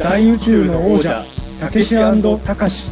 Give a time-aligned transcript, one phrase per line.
[0.00, 1.26] 大宇宙の王者
[1.60, 2.90] たけしたかし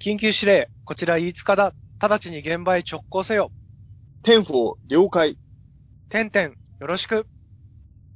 [0.00, 1.74] 緊急指令、こちら飯塚だ。
[2.00, 3.50] 直ちに現場へ直行せよ。
[4.22, 5.36] ten-four、了解。
[6.08, 7.26] てんてん、よろしく。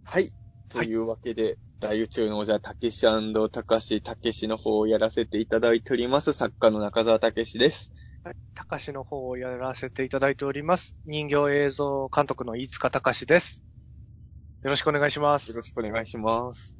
[0.04, 0.30] はい。
[0.68, 3.04] というわけで、大宇宙の王者、たけし
[3.50, 7.90] たかし、たけしの方をやらせていただいております、作家の中澤たけしです。
[8.22, 8.36] はい。
[8.54, 10.94] たかしの方をやらせていただいております。
[11.04, 13.64] 人形映像監督の飯塚たかしです。
[14.62, 15.50] よろしくお願いします。
[15.50, 16.76] よろしくお願いします。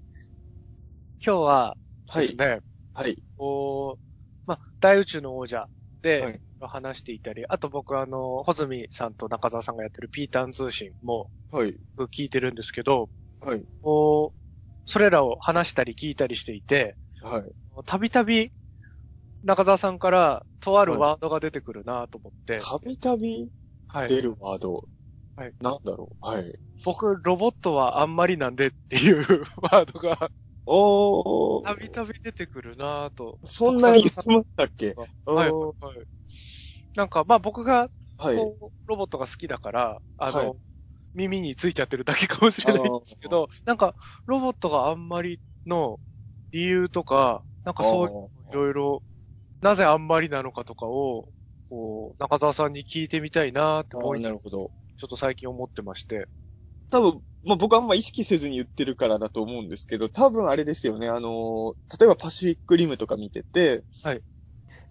[1.25, 1.77] 今日は
[2.09, 2.27] はい。
[2.27, 2.59] ですね、
[2.93, 3.17] はい。
[3.37, 4.03] こう、
[4.47, 5.69] まあ、大宇宙の王者は
[6.03, 11.77] でい話していたり、あと僕あの、穂積さんと中澤さんがやってるピーターン通信もはい。
[11.97, 13.65] 僕聞いてるんですけど、はい。
[13.81, 14.39] こう、
[14.91, 17.43] それらを話したり聞いたりしていて、はい。
[17.87, 18.51] たびたび
[19.45, 23.49] 中澤さんからとあるワードが出てくるなと思って、たびたび
[23.87, 24.83] はい出るワード。
[25.37, 25.55] はい。
[25.61, 26.27] なんだろう。
[26.27, 26.59] はい。
[26.85, 29.19] 僕、ロボットはあんまりなんでっていう
[29.61, 30.31] ワードが
[30.67, 31.65] おー。
[31.65, 33.39] たびたび出てくるなと。
[33.45, 34.95] そんなに言ってましたっけ？
[35.27, 36.07] はい、おーはい。
[36.95, 38.37] なんか、まあ僕がはい。
[38.37, 40.57] ロボットが好きだから、あの、はい
[41.15, 45.99] 耳についちゃってるだけかもしれないんですけど、なんか、ロボットがあんまりの
[46.53, 49.03] 理由とか、なんかそういういろいろ、
[49.63, 51.29] なぜあんまりなのかとかを、
[51.69, 54.71] こう、中澤さんに聞いてみたいなって思い、ちょなるほど。
[55.07, 56.29] っと最近思ってまして。
[56.91, 64.23] 多分、まあ、僕あんま意識せずに言ってるからだと思うんですけど、多分あれですよね、あのー例えばパシフィックリムとか見てて、はい。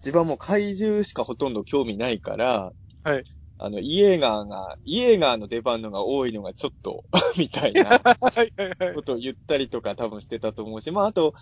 [0.00, 3.24] 自分はもう怪獣しかほとんど興味ないから、はい。
[3.58, 7.04] あの、イエーガーが、イエーガーの出番のが多いのがちょっと、
[7.38, 9.02] みたいなはいはいはいこ。
[9.02, 11.34] とを言ったりとか多分してたと思うし、まあ、あと、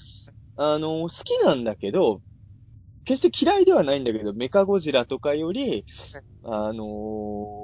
[0.56, 2.22] あのー好きなんだけど、
[3.06, 5.86] 決して嫌いではないんだけど、メカゴジラとかより、
[6.42, 6.84] あの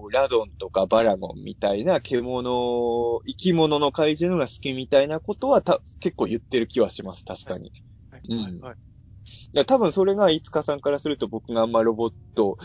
[0.07, 7.73] ーラドンとかバラゴンみたいな獣、生き物の怪獣のが好きみたいなことはた結構言ってる気はします、確かに。
[8.11, 12.57] はいはい多分それが、いつかさんからすると僕があんまロボット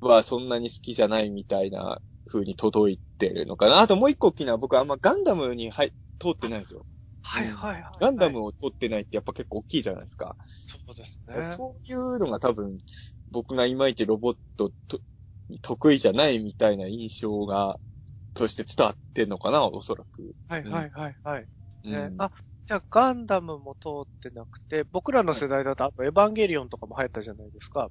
[0.00, 2.00] はそんなに好きじゃないみたいな
[2.30, 3.80] 風に届いてるのかな。
[3.80, 6.84] あともう一個大きな、僕あんまガンダムに入通ってないんですよ。
[7.22, 7.84] はいはいはい。
[7.98, 10.36] ガンダムを通ってないってやっぱ結構大きいじゃないですか。
[10.66, 11.34] そうですね。
[11.42, 12.78] そういうのが多分、
[13.30, 15.00] 僕がいまいちロボットと
[15.62, 17.78] 得意じゃないみたいな印象が、
[18.34, 20.34] として伝わってんのかな、おそらく。
[20.48, 21.42] はいはいはいはい。
[21.42, 21.48] ね
[21.90, 22.30] うんあ、
[22.66, 27.90] じゃあガンダムも通ってなくて、僕らの世代だと、あとエヴァンゲリオンとかも流行ったじゃないですか。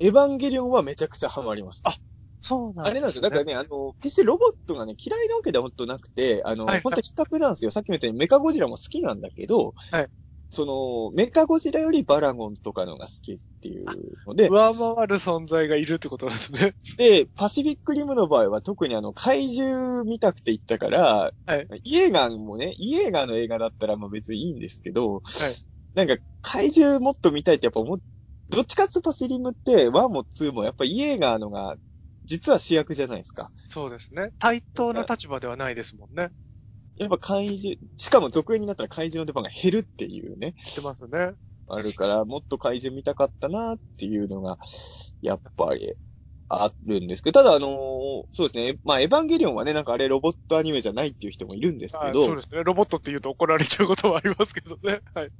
[0.00, 1.96] エヴァンゲリオンはめちゃくちゃハマりました。
[2.42, 3.22] そうなんあれなんですよ。
[3.22, 7.70] だからね、あの、決してロボットがね、嫌いなわけでは本当なくて、あの、はいはい本当比較なんですよ。
[7.70, 10.08] さっきも言ったようにメカゴジラも好きなんだけど、はい
[10.52, 13.86] その、メカゴジラよりバラゴンとかのが好きっていう
[14.26, 16.74] ので、上回る存在がいるってことなんですね。
[16.98, 21.66] で、パシフィックリムの場合は特にあの、怪獣見たくて行ったから、はい。
[21.84, 25.22] イエーガンもね、イエーガンの映画だったらまあ別にいいんですけど、はい。
[25.94, 27.98] なんか怪獣もっと見たいってやっぱ思っ、
[28.48, 31.76] どっちかっていうとパシリムって1も2もやっぱイエーガーのが
[32.30, 33.50] 実は主役じゃないですか。
[33.68, 34.30] そうですね。
[34.38, 36.30] 対等な立場ではないですもんね。
[36.96, 41.32] やっぱ怪獣、しかも続編になったら怪獣の出番が減るっていうね、知ってますね。
[41.66, 44.58] あるから、もっと怪獣見たかったなっていうのが、
[45.22, 45.94] やっぱり、
[46.48, 47.70] あるんですけど、ただあのー
[48.32, 52.62] そうですね、まあエヴァンゲリオンはね、なんかあれロボットアニメじゃないっていう人もいるんですけあど、そうですね。
[52.64, 55.00] ロボットって言うと怒られちゃうこともありますけどね。
[55.14, 55.30] はい。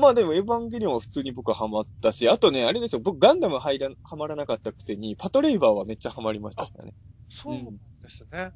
[0.00, 6.94] まあでもエヴァンゲリオンは普通に僕はハマったし、あとね、あれですよ、僕ガンダム入ら、ハマらなかったくせに、パトレイバーはめっちゃハマりましたからね。
[7.28, 7.64] そうなん
[8.02, 8.52] ですね。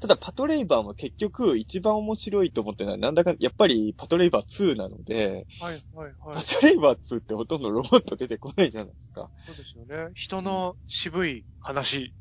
[0.00, 6.40] ただパトレイバーも結局一番面白いと思ってるのは、なんだか、やっぱりパトレイバー2なので、はいはいはいパ。
[6.42, 9.30] トレイバー2ってほとんどロボット出てこないじゃないですか。
[9.46, 10.12] そうですよね。
[10.14, 12.14] 人の渋い話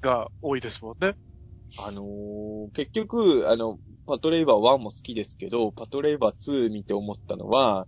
[0.00, 1.14] が多いですもんね。
[1.78, 3.78] あのー結局、あの、
[4.10, 7.86] パトレイバー1も好きですけど、パトレイバー2見て思ったのは、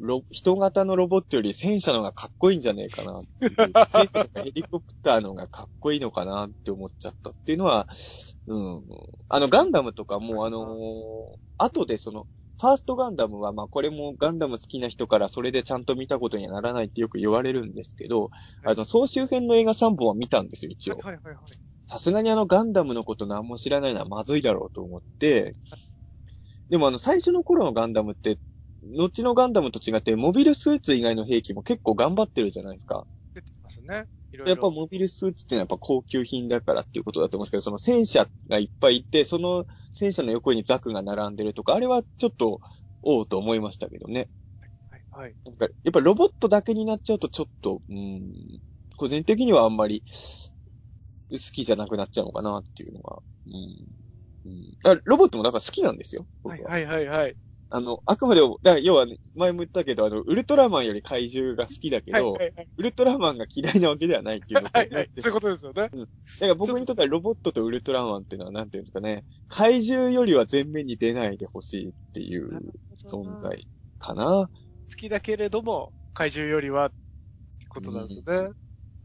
[0.00, 3.54] ロ人型のロボットより戦車の方がかっこいいんじゃねえかなっていう。
[3.56, 7.86] 戦車とかヘリコプターの方がかっこいいのかなって思っちゃったっていうのは、
[8.48, 8.82] うん。
[9.28, 12.26] あの、ガンダムとかも、あのー後でその、
[12.60, 18.30] ファーストガンダムは、まあこれもガンダム好きな人からそれでちゃんと見たことにはならないってよく言われるんですけど、
[18.64, 20.98] あの、総集編の映画3本は見たんですよ、一応。
[20.98, 21.36] はいはいはい。
[21.90, 25.54] さすがにあのガンダムのこと何も知らないのはまずいだろうと思って、
[26.68, 28.38] でもあの最初の頃のガンダムって、
[28.96, 33.06] 後のガンダムと違ってモビルスーツ以外の兵器も結構頑張ってるじゃないですか。
[33.34, 34.06] 出てますね。
[34.32, 34.50] いろいろ。
[34.50, 42.60] やっぱモビルスーツっていうのはやっぱ高級品だからっていうことだと思うんですけど、その戦車がいっぱいいて、その戦車の横にザクが並んでるとか、あれはちょっと、
[43.02, 44.28] おうと思いましたけどね。
[45.10, 45.34] はいはい。
[45.44, 48.60] なんかやっぱロボットだけになっちゃうとちょっと、うん、
[48.96, 50.02] 個人的にはあんまり
[51.38, 53.18] 好きじゃなくなっちゃうのかなっていうのが。
[53.46, 53.52] うん
[54.46, 56.26] うん、だロボットもだから好きなんですよ。
[56.42, 56.70] 僕は。
[56.70, 57.36] はいはいはいはい。
[57.72, 62.68] あの、あくまでも、だから要は、ね、前も言ったけど、あの、ウルトラマンより怪獣が好きだけど、はいはいはい。
[62.76, 65.10] ウルトラマンが嫌いなわけではないっていうのとはいはい。
[65.16, 65.74] そういうことですよね。
[65.82, 65.96] だか
[66.40, 72.60] ら僕にとってはロボットとウルトラマンっていうのは、なんていうんですかね、怪獣よりは前面に出ないでほしいっていう
[73.08, 73.68] 存在
[74.00, 74.50] かな。
[74.90, 78.54] 好きだけれども、怪獣よりは、ってことなんですよね。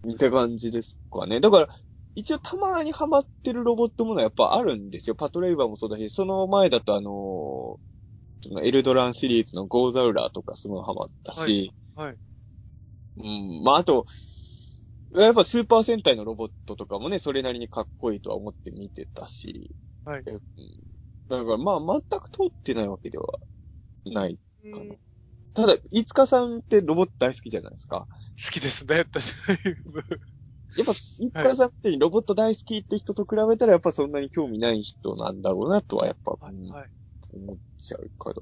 [0.06, 1.40] 似た感じですかね。
[1.40, 1.70] だから、
[2.16, 5.16] 一応たまにハマってるロボットものはやっぱあるんですよ。
[5.16, 7.86] パトレイバーもそうだし、その前だとあのー
[8.42, 12.18] そのエルドランシリーズのゴーザウラーとかすごいハマったし、はい。
[13.18, 14.06] うん、まああと、
[15.16, 20.22] やっぱスーパー戦隊のロボットとかもね、それなりにかっこいいとは思って見てたし、はい。
[20.22, 20.40] うん
[21.28, 23.26] だからまあ全く通ってないわけでは
[24.06, 24.38] ない。
[24.72, 24.98] かなうん
[25.56, 28.08] ただ、いつかさんってロボット大好きじゃないですか。
[28.12, 29.06] 好きですね。
[29.10, 29.22] だ
[29.64, 30.04] いぶ
[30.78, 36.90] やっぱ、いつかさんってロボット大好きって人と比べたらやっぱそんなに興味ない人なんだろうなとはやっぱ、うんはい。
[37.34, 38.42] 思っちゃうかだ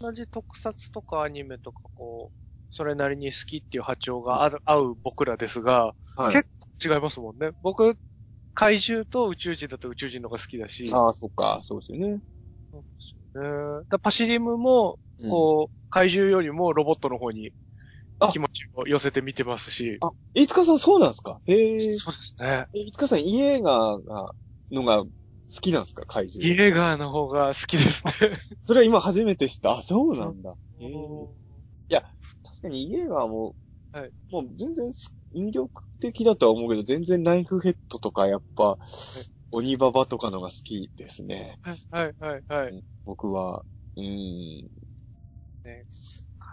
[0.00, 2.36] 同じ特撮とかアニメとかこう、
[2.70, 6.22] それなりに好きっていう波長がある合う僕らですが、な。
[6.24, 6.34] はい。
[6.34, 7.50] 結構違いますもんね。
[7.62, 7.96] 僕、
[8.54, 10.90] 怪獣と宇宙人だと宇宙人の方が好きだし。
[10.92, 12.20] ああ、そっか、そうですよね。
[12.72, 13.42] そうですよ
[13.80, 13.84] ね。
[13.88, 14.98] だパシリムも、
[15.30, 17.50] こう、怪獣よりもロボットの方にあ
[18.32, 19.98] 気持ちを寄せて見てますし。
[20.00, 21.40] あ、いつかさんそうなんですか？
[21.46, 21.92] へえ。
[21.94, 22.66] そうですね。
[22.74, 24.34] えいつかさん、イエーガーが、
[24.70, 25.10] のが好
[25.60, 26.02] きなんですか？
[26.06, 26.46] 怪獣。
[26.54, 28.12] イエーガーの方が好きですね。
[28.64, 29.78] それは今初めて知った。
[29.78, 30.54] あ、そうなんだ。
[30.78, 30.90] へえ。
[30.94, 31.34] お
[32.42, 33.54] 確かにイエーガーも、
[33.92, 38.78] はいもう全然す魅力的だとは思うけど、全然ナイフヘッドとかやっぱ、
[39.50, 41.58] 鬼ババとかのが好きですね。
[41.62, 42.84] はいはいはいはい。
[43.04, 43.64] 僕は。
[43.96, 44.68] うーん。
[45.64, 45.86] ね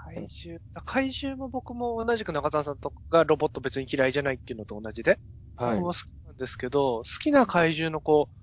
[0.04, 5.20] 怪獣、怪獣も僕も同じく中澤さんとかロボット別に嫌いじゃないっていうのと同じで、
[5.56, 5.94] はい僕も。
[5.94, 8.36] 好きなんですけど、好きな怪獣のこう、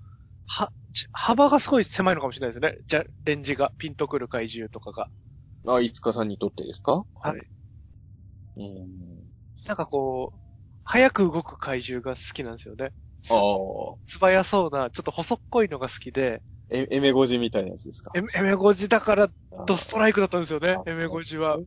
[0.45, 2.75] は、ち幅がすごい狭いのかもしれないですね。
[2.87, 5.09] じゃ、レンジが、ピンとくる怪獣とかが。
[5.67, 7.03] あ、いつかさんにとってですか？
[7.21, 7.41] はい。
[8.57, 9.29] うん。
[9.65, 10.39] なんかこう、
[10.83, 12.93] 早く動く怪獣が好きなんですよね。
[13.29, 13.95] ああ。
[14.07, 18.11] 素早そうな、ちょっと細っこいのが好きで、え、エメゴジみたいなやつですか？
[18.15, 21.57] エメエメゴジだからあドストライクだったんですよねあ、エメゴジは。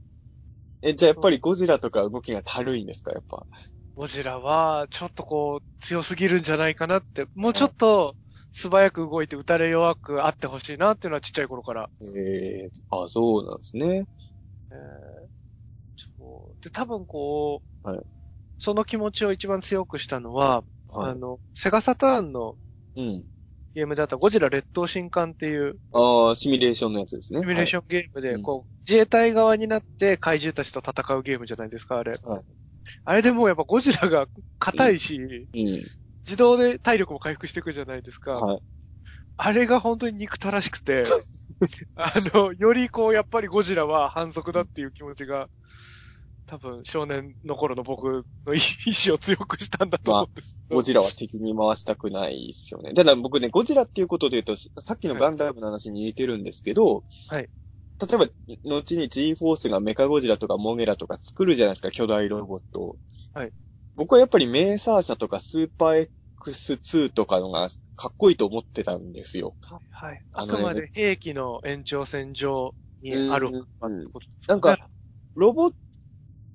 [0.82, 3.46] え、じゃあやっぱりゴジラとか動きがたるいんですかやっぱ？
[3.94, 8.16] ゴジラは、ちょっとこう、強すぎるんじゃないかなって、もうちょっと、
[8.50, 11.90] 素早く動いて打たれ弱くあってほしいなっていうのはちっちゃい頃から。
[12.00, 14.04] ええあ、そうなんですね。
[14.70, 15.28] えー
[16.18, 18.02] そうで、多分こう、はい
[18.58, 21.14] その気持ちを一番強くしたのは、はいあ。
[21.14, 22.56] の、セガサターンの
[22.96, 23.26] うん。
[23.74, 27.40] ゲームだったゴジラ列島新艦っていうああ、シミュレーションのやつですね。
[27.40, 32.12] シミュレーションゲームで、うんこう、自衛隊側になって怪獣たちと戦うゲームじゃないですか、あれ。
[32.22, 32.44] はい
[33.04, 34.26] あれでもうやっぱゴジラが
[34.58, 35.48] 硬いし、はい。
[36.24, 38.36] 自動で体力も回復していくじゃないですか。
[38.36, 38.42] うん。
[38.42, 38.62] はい。
[39.36, 41.04] あれが本当に憎たらしくて、
[41.94, 45.48] あの、よりこう、やっぱりゴジラは反則だっていう気持ちが、
[46.52, 50.76] 多分少年の頃の僕の意志を強くしたんだと思うんですけど。
[50.76, 52.92] ゴジラは敵に回したくないですよね。
[52.92, 57.48] ただ僕ね、ゴジラっていうことで言うと、さっきのガンダムの話に似てるんですけど、はい。
[57.98, 58.26] 例えば、
[58.66, 62.96] 後に G-Force がメカゴジラとかモゲラとか作るじゃないですか、巨大ロボットを。
[63.32, 63.52] はい。
[63.96, 69.54] 僕はやっぱりメーサー社とかスーパー X2 とかのがかっこいいと思ってたんですよ。
[69.90, 70.22] はい。
[70.34, 74.10] あのねあくまで兵器の延長線上にあるうん
[74.46, 74.76] なんか、
[75.34, 75.74] ロボッ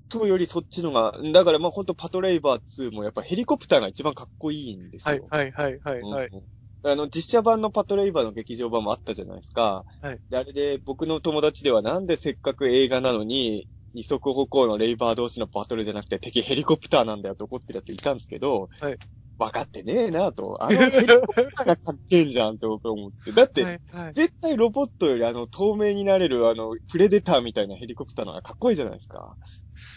[0.10, 5.28] トよりそっちのが、だからまあほんとパトレイバー2もやっぱヘリコプターが一番かっこいいんですよ。
[5.30, 6.30] はい、はい、はい、はい、はい。
[6.32, 6.44] うん
[6.84, 9.84] あの、実写版のパトレイバーの劇場版もあったじゃないですか。
[10.00, 10.20] はい。
[10.30, 18.98] で、あれで僕の友達ではなんでせっかく映画なのに、二足歩行のレイバー同士のバトルじゃなくて敵ヘリコプターなんだよと怒ってるやついたんですけど、はい。
[19.40, 20.64] 分かってねえなと。
[20.64, 23.32] あのヘリコプターがかっけえんじゃんって僕は思って。
[23.32, 24.14] だって、はい、はい。
[24.14, 29.36] 絶対ロボットよりあの透明になれるあのプレデターみたいなヘリコプターの方がかっこいいじゃないですか。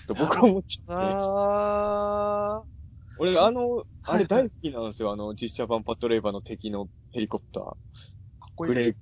[0.07, 1.03] と僕は思っちゃって。
[1.07, 2.63] あ
[3.19, 5.13] 俺あの、あれはい大好きなんですよ。
[5.13, 7.63] あの実写版パトレイバーの敵のヘリコプター。
[7.65, 7.75] ー、か
[8.51, 8.95] っこいいグレイ。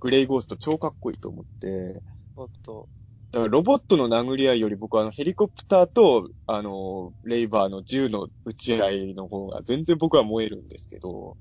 [0.00, 2.02] グレイゴースト超かっこいいと思って。
[2.36, 2.88] ちょっと。
[3.32, 11.36] だからロボットの殴り合いより僕はあのヘリコプターと、あの、レイバーの銃の撃ち合いの方が全然僕は燃えるんですけど、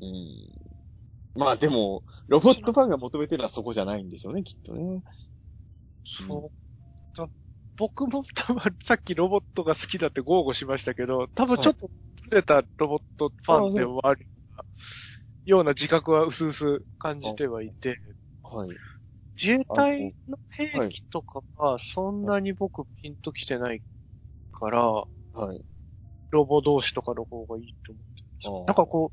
[0.00, 1.40] うん。
[1.40, 5.02] まあでも、ロボットファンが求めてるのはそこじゃないんでしょうね、きっとね。
[6.04, 7.16] そう。
[7.16, 7.28] だ
[7.76, 11.90] 僕も多分さっきロボットが好きだって豪語しましたけど、多分ちょっと
[12.22, 14.26] ずれたロボットファンではある
[15.46, 17.98] ような自覚は薄々感じてはいて、
[18.42, 18.80] はい。
[19.40, 23.82] 自衛隊の兵器とかがそんなに僕ピンときてない
[24.52, 25.64] から、はい。
[26.30, 29.12] ロボ同士とかの方がいいと思ってるんですよあーなんかこ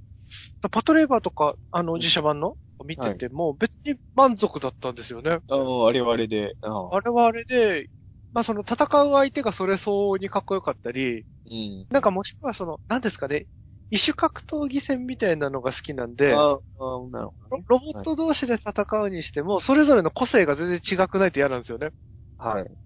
[0.63, 5.39] う、パトレーバーとか、あの、自社版の見てても、別に満足だったんですよね。
[5.47, 6.55] ああ、あれはあれで。
[6.61, 7.87] あれはあれで、
[8.33, 11.87] まあその戦う相手がそれ相応にかっこよかったり、うん。
[11.91, 13.47] なんかもしくはその、何ですかね、
[13.91, 17.63] 異種格闘技戦みたいなのが好きなんで、ああ、なるほどね。
[17.67, 21.91] ロロボット同士で戦うにしても、それぞれの個性が全然違くないと嫌なんですよね。
[22.37, 22.77] はい。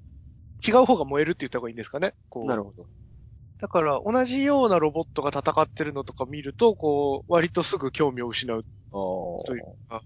[0.67, 2.13] 違う方が燃えるって言った方がいいんですかね。
[2.29, 2.89] こうなるほど。
[3.59, 8.65] だから、同じようなロボットが戦ってるのとか見ると、こう、割とすぐ興味を失う。
[8.91, 8.97] あ
[9.45, 10.03] というか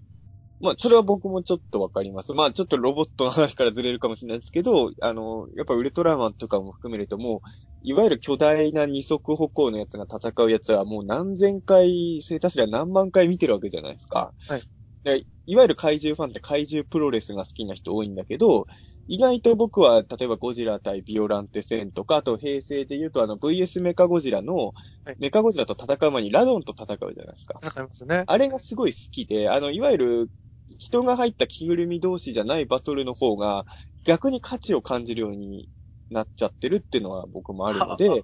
[0.62, 2.34] まあ、それは僕もちょっとわかります。
[2.34, 7.40] まあ、ちょっとロボットの話からずれるかもしれないですけど、あの、やっぱウルトラマンとかも含めるともう、
[7.84, 14.34] いわゆる巨大な二足歩行のやつが戦うやつはもう何千回、生たすら何万回見てるわけじゃないですか。
[14.48, 14.62] はい
[15.04, 15.26] で。
[15.48, 18.68] いわゆる怪獣ファンって怪獣プロレスが好きな人多いんだけど、
[19.08, 27.60] 意外と僕は、例えばゴジラ対ビオランテ戦とか、あと平成で言うとあの VS メカゴジラの、はいメカゴジラと戦う前にラドンと戦うじゃないですか。
[27.64, 28.24] 戦いますね。
[28.28, 30.30] あれがすごい好きで、あの、いわゆる、
[30.78, 33.66] 人が入った着ぐるみ同士じゃないバトルの方が、
[34.06, 35.70] 逆に価値を感じるように
[36.10, 38.16] なっちゃってるっていうのは僕もあるので、は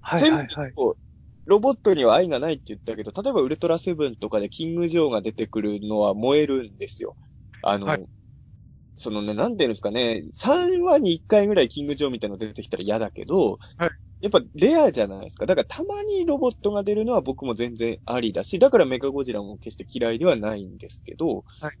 [0.00, 0.74] はいはいはい。
[1.44, 7.16] ロボットには愛がないって言ったけど、例えばウルトラセブンとかでキングジョーが出てくるのは燃えるんですよ。
[7.62, 8.04] あの、はい
[8.94, 13.90] そのね、なんていうんですかね、3話に1回ぐらいキングジョーみたいなの出てきたら嫌だけど、はい
[14.22, 15.46] やっぱレアじゃないですか。
[15.46, 21.72] だからたまにロボットが出るのは僕も全然ありだし、だからメカゴジラも決して嫌いではないんですけど、はい。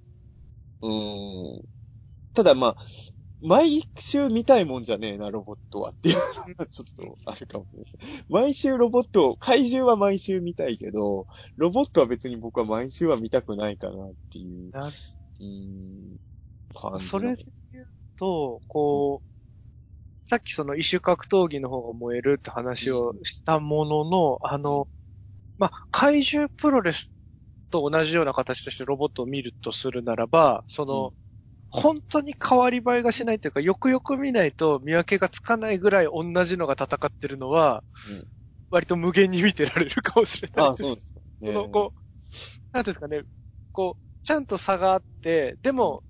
[0.82, 1.64] うーん。
[2.34, 2.76] ただまあ、
[3.40, 8.24] 毎週見たいもんじゃねえな、ロボットはっていうのがちょっとあるかもしれない。
[8.28, 16.16] 毎週ロボットを、怪獣は毎週見たいけど、ロボットは別に僕は毎週は見たくないかなっていう、なうーん、
[16.74, 17.10] 感じの。
[17.10, 19.31] それで言うと、こう、
[20.24, 24.88] さっきその異種格闘技の方が燃えるって話をしたものの、あの、
[25.58, 27.12] まあ、怪獣プロレス
[27.70, 31.12] と同じような形としてロボットを見るとするならば、その、
[31.70, 38.28] 本当に変わり映えがしないというか、よくよく見ないと見分けがつかないぐらい同じのが戦ってるのは、うん。
[38.70, 40.66] 割と無限に見てられるかもしれない。
[40.66, 40.80] ああ、です。
[40.80, 41.14] そうです。
[41.46, 42.00] この、こう、
[42.72, 43.22] なんですかね、
[43.72, 46.04] こう、ちゃんと差があって、でも、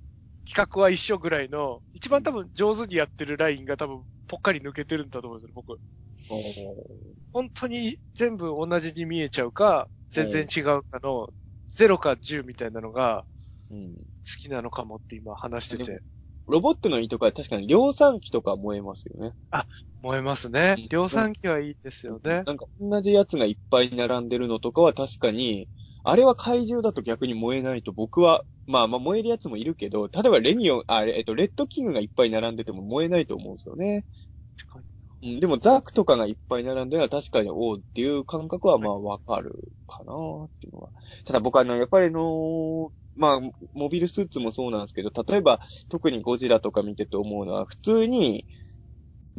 [0.49, 5.81] 企画は一緒ぐらいの、一番多分上手にやってるラインが多分、ぽっかり抜けてるんだと思うんですよ、僕。
[7.33, 11.29] 本当に全部同じに見えちゃうか、全然違うかの、
[11.69, 13.25] 0か10みたいなのが
[13.71, 13.95] うん
[14.25, 16.03] 好きなのかもって今話してて、
[16.47, 19.33] ロボットのいいとこは確かに量産機とか燃えますよね。
[20.03, 20.89] 燃えますねうん。
[20.89, 22.45] 量産機はいいですよね。
[22.45, 25.69] なんか同じやつがいっぱい並んでるのとかは確かに、
[26.05, 34.05] あれは怪獣だと逆に燃えないと僕は、まあまあ燃えるやつもいるけど、例えばレミオン、あれ、えっと、レッドキングがいっぱい並んでても燃えないと思うんですよね。
[35.23, 39.53] うん、でもザクとかがいっぱい並んでるのは確かにおうっていう感覚はまあわかる
[39.87, 40.13] かな
[40.47, 40.91] っていうのは。
[41.25, 43.41] ただ僕はあの、やっぱりあのまあ、
[43.75, 48.47] モビルスーツもそうなんですけど、例えば特にゴジラとか見てて思うのは、普通に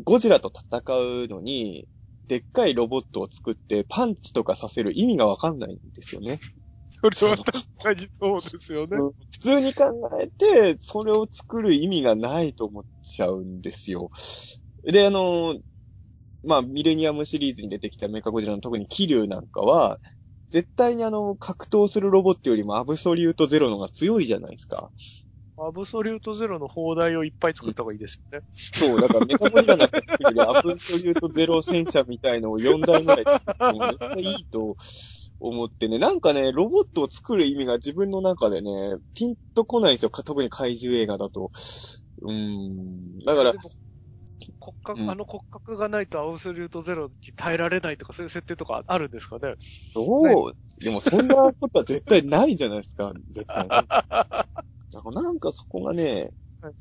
[0.04, 0.84] ゴジラと戦
[1.26, 1.88] うのに、
[2.28, 6.40] でっかいロボットを作ってパンチとかさせる意味がわかんないんですよね。
[7.12, 8.98] それは確かにそうですよね。
[9.32, 9.86] 普通に考
[10.22, 14.10] えて、それを作る意味がないと思っちゃうんですよ。
[14.86, 15.56] で、あの、
[16.44, 20.00] まあ、ミレニアムシリーズに出てきたメカゴジラの特にキリュウなんかは、
[20.52, 24.92] 絶対にあの、格闘するロボットよりもアブソリュートゼロのが強いじゃないですか。
[25.58, 28.46] アブソリュートゼロの砲台をいっぱい作った方がいいですよね。
[28.56, 34.76] そう、だからメカゴジラなんか作るよりアブソリュートゼロ戦車みたいのを4台ぐらい作っても絶対いいと
[35.46, 38.70] 思ってね、なんかね、ロボットを作る意味が自分の中でね、
[39.14, 40.10] ピンとこないんですよ。
[40.10, 41.52] か特に怪獣映画だと。
[42.22, 43.20] うーん。
[43.20, 43.54] だから
[44.60, 49.56] 骨格、うんあの骨格がないとアブソリュートゼロに耐えられないとかそういう設定とかあるんですかね？
[49.96, 50.04] ど
[50.48, 50.54] う？
[50.82, 53.68] でもそんなことは絶対ないじゃないですか、絶対
[55.14, 56.32] なんかそこがね
[56.62, 56.74] はい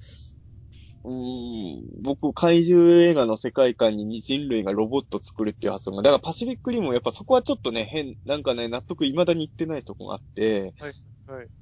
[1.04, 10.94] うーん、僕、怪獣映画の世界観に人類がロボット作るっていう発想が、だからパシフィックリムもやっぱそこはちょっとね、変、なんかね、納得未だにいってないとこがあって、はい。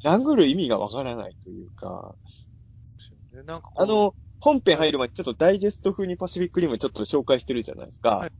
[0.05, 2.15] 殴る意味がわからないというか、
[3.33, 8.11] なんかあ、の、本編入る前にちょっとダイジェスト風にパシフィックリムちょっと紹介してるじゃないですか。
[8.17, 8.31] はい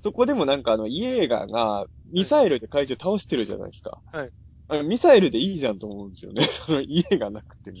[0.00, 4.00] そこでもなんかあの、イエーガーがミサイルで怪獣倒してるじゃないですか。
[4.12, 4.30] はい。
[4.68, 6.42] あのミサイルでいいじゃんと思うんですよね。
[6.46, 7.78] そのイエーガーなくても。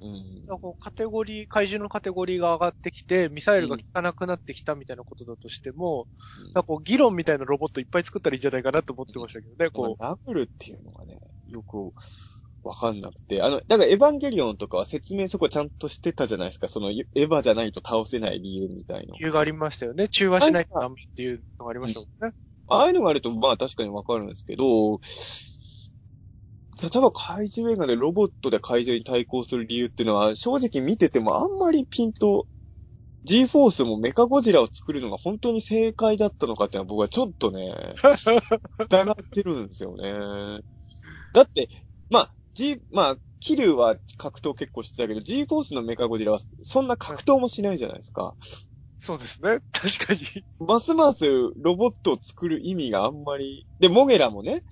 [0.00, 0.60] うん。
[0.60, 6.06] こうカテゴリー、怪獣のカテゴリーが上がってきて、ミサイルが効かなくなってきたみたいなことだとしても、
[6.46, 11.92] なんかこう議論みたいなロボットいっぱい作ったらいいんじゃないかなと思ってましたけどね、ここう、殴るっていうのがね、よく
[12.62, 13.42] わかんなくて。
[13.42, 16.68] あの、だからエヴァンゲリオンとかは説明そこちゃんとしてたじゃないですか。
[16.68, 19.18] そのエヴァじゃないと倒せない理由みたいのう、。
[19.18, 20.08] 理由がありましたよね。
[20.08, 22.34] 中和しないとダメっていうのがありましたもんね。
[22.68, 25.00] ああいうのがあると、まあ確かにわかるんですけど、
[26.80, 32.46] 例えば怪獣映画でロボットで怪獣に対抗する理由っていうのは、正直見ててもあんまりピンと、
[33.24, 37.74] G-Force もメカゴジラを作るのが本当に正解だったのかっていうのは僕はちょっとね、
[38.78, 40.60] 疑ってるんですよね。
[41.34, 41.68] だって、
[42.10, 48.36] まあ、G、まあ、キルは格闘結構してたけど、G-Force のメカゴジラはそんな格闘もしないじゃないですか。
[48.98, 49.60] そうですね。
[49.72, 50.44] 確かに。
[50.66, 53.66] ますますロボットを作る意味があんまり。
[53.78, 54.64] で、モゲラもね、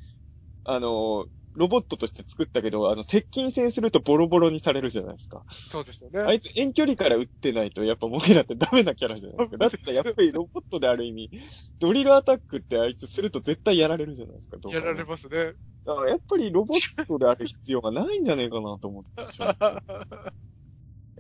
[0.65, 5.45] あの、ロボットとして作ったけど、あの、接近戦するとボロボロにされるじゃないですか。
[5.49, 6.21] そうですよね。
[6.21, 9.57] あいつ遠距離から撃ってないと、やっぱモゲラってダメなキャラじゃないですか。
[9.59, 11.31] だったらやっぱりロボットである意味、
[11.79, 14.59] ドリルアタックってあいつすると絶対やられるじゃないですか。
[14.71, 15.53] やられますね。
[15.85, 19.57] だからやっぱりロボットである必要がないんじゃねえかなと思ってしまう。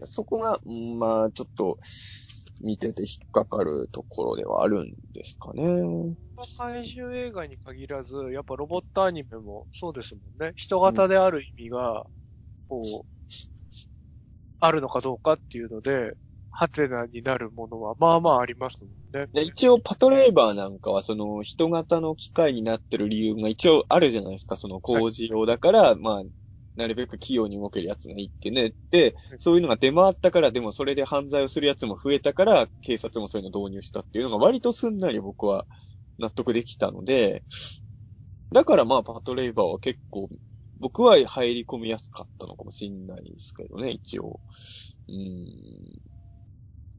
[0.05, 1.78] そこが、うんまあ、ちょっと、
[2.61, 6.17] 見てて引っかかるところではあるんですかね。
[6.59, 10.53] 怪獣映画に限らず、やっぱロボットアニメもそうですもんね。
[10.57, 12.05] 人型である意味が、
[12.69, 13.07] こう、
[14.61, 16.13] あるのかどうかっていうので、
[16.51, 19.29] ハテナになるものは、まあまあありますもんね。
[19.33, 24.57] で一応、パトレーバーなんかは、その、人型の機械になってる理由が一応あるじゃないですか。
[24.57, 26.23] その工事用だから、まあ、
[26.76, 28.75] なるべく器用に動けるやつがいいってね。
[28.90, 35.66] で、そういうのが出回ったから、でもそれで犯罪をするやつも増えたから、警察もそういうの導入したっていうのが割とすんなり僕は
[36.18, 37.45] 納得できたので、
[38.52, 40.28] だからまあ、パトレーバーは結構、
[40.78, 44.40] 僕は入り込みやすかったのかもしれないですけどね、一応。
[45.09, 45.47] うん。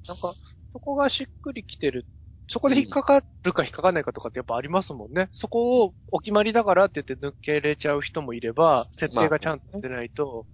[0.07, 0.33] なんか、
[0.73, 2.07] そこがしっくりきてる。
[2.47, 5.29] そこで引っかかるか引っかかんないかとかってやっぱありますもんね。
[5.31, 10.45] そこをお決まりだからって言って抜けれちゃう人もいれば、設定がちゃんとしてないと。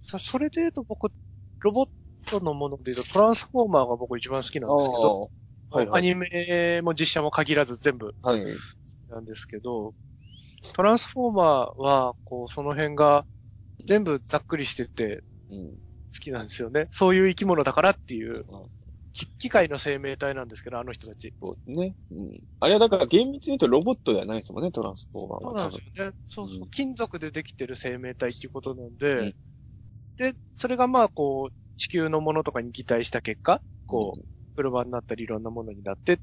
[0.00, 1.10] さそれで言うと僕、
[1.60, 1.88] ロボッ
[2.26, 5.20] トのもので言うとトランスフォーマーが僕一番好きなんですけど、
[5.70, 8.44] はいはいアニメも実写も限らず全部はい。
[9.08, 9.94] なんですけど、
[10.74, 13.24] トランスフォーマーは、こう、その辺が
[13.86, 15.70] 全部ざっくりしててうん。
[16.12, 16.88] 好きなんですよね。
[16.90, 18.46] そういう生き物だからっていううん、き
[19.38, 21.34] 機械の生命体なんですけど、あの人たち。
[21.42, 21.96] そうですね。
[22.10, 22.40] うん。
[22.60, 25.54] あれはだから厳密に言うとロボットではないですもんね、トランスフォーマーそうは。
[25.56, 26.12] 多分なんですよね。
[26.28, 26.66] そうそうう。
[26.66, 29.32] ん金属でできてる生命体っていうことなんで、うん
[30.18, 34.22] で、それがまあ、こう、地球のものとかに擬態した結果、こう、
[34.56, 36.20] 車になったりいろんなものになって、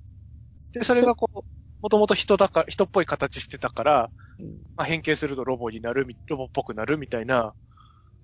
[0.73, 1.39] で、それがこう、
[1.81, 4.63] もともと人だから、人っぽい形してたから、うん。
[4.77, 7.55] まあ、変形するとロボになるみ、ロボっぽくなるみたいな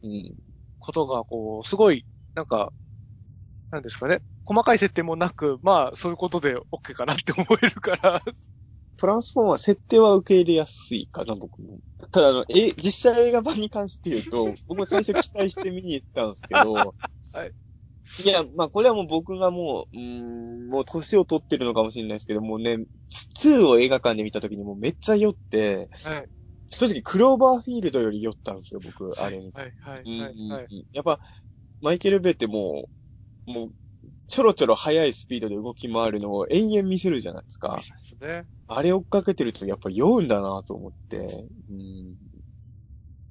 [0.02, 0.36] うん。
[0.80, 2.74] ことが、こう、すごい、なんか、
[3.72, 4.22] なんですかね。
[4.46, 8.22] 細かい設定もなく、まあ、そういうことで OK かなって思えるから、
[8.98, 11.80] トランスフォーマー設定は受け入れやすいかな、僕も。
[12.12, 16.64] ただ、あの、え、実写映画版に関して言うと、 僕も最初期待して見に行ったんですけど、
[17.34, 17.54] はい。
[18.24, 22.78] いや、まあ、これはもう僕がもう、うーん、もう年を取ってるのかもしれないですけど、もうね、
[23.42, 26.30] 2を映画館で見た時にもうめっちゃ酔って、はい。
[26.68, 29.52] 正直クローバーフィールドより酔ったんですよ、僕、あれに。
[29.54, 30.88] はい、はい、うんはい、はい。
[30.94, 31.20] やっぱ、
[31.82, 32.88] マイケル・ベイっても
[33.48, 33.72] う、もう、
[34.28, 37.82] ちょろちょろ速いスピードで動き回るのを延々見せるじゃないですか。
[37.82, 38.48] そうですね。
[38.68, 42.16] あれ追っかけてるとやっぱ酔うんだなと思って、うん。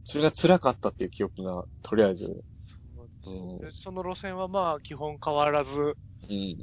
[0.05, 5.97] それが辛かったっていう記憶が、とりあえず、そうその路線はまあ、基本変わらず
[6.29, 6.57] うん。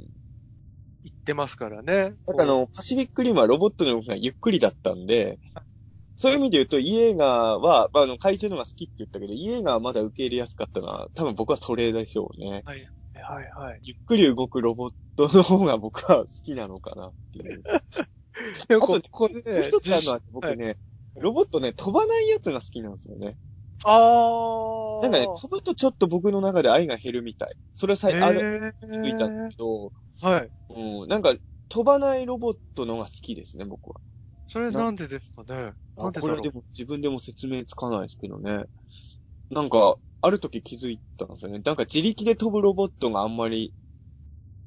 [1.04, 2.14] 行ってますからね。
[2.26, 5.40] なんかあの、パシフィックリムはロボットの動きがゆっくりだったんで、
[6.16, 7.28] そういう意味で言うと、イエーガー
[7.60, 12.62] は、まあ、あの、怪獣のが好きって言ったけど、イエーガーはまだ受け入れやすかったのは、多分僕はそれでしょうね。
[12.64, 12.88] はい、
[13.32, 13.80] はい、はい。
[13.82, 17.62] ゆっくり動くロボットの方が僕は好きなのかなっていう。
[18.68, 20.76] でもここでね、一つあるのは、僕ね、
[21.16, 23.38] ロボットね、飛ばないやつが好きなんですよね。
[23.84, 25.02] あー。
[25.02, 27.54] なんかね、飛ぶとちょっと僕の中で愛が減るみたい。
[27.72, 30.50] それさえ、ある、る気づいたんだけど、はい。
[30.70, 31.34] うん、なんか、
[31.68, 34.00] 飛ばないロボットのが好きですね、僕は。
[34.48, 35.72] それなんでですかね。
[35.96, 36.50] なんでだろうこれで。
[36.50, 38.64] も自分でも説明つかないですけどね。
[39.50, 41.60] なんか、ある時気づいたんですよね。
[41.64, 43.74] なんか自力で飛ぶロボットがあんまり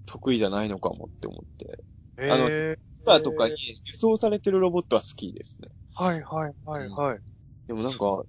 [0.06, 1.84] 得意じゃないのかもって思って。
[2.18, 5.70] あのえスターとかに輸送されてるロボットは好きですね。
[6.00, 7.20] ー、はい、はい、はい、はい。
[7.68, 8.24] でもなんか、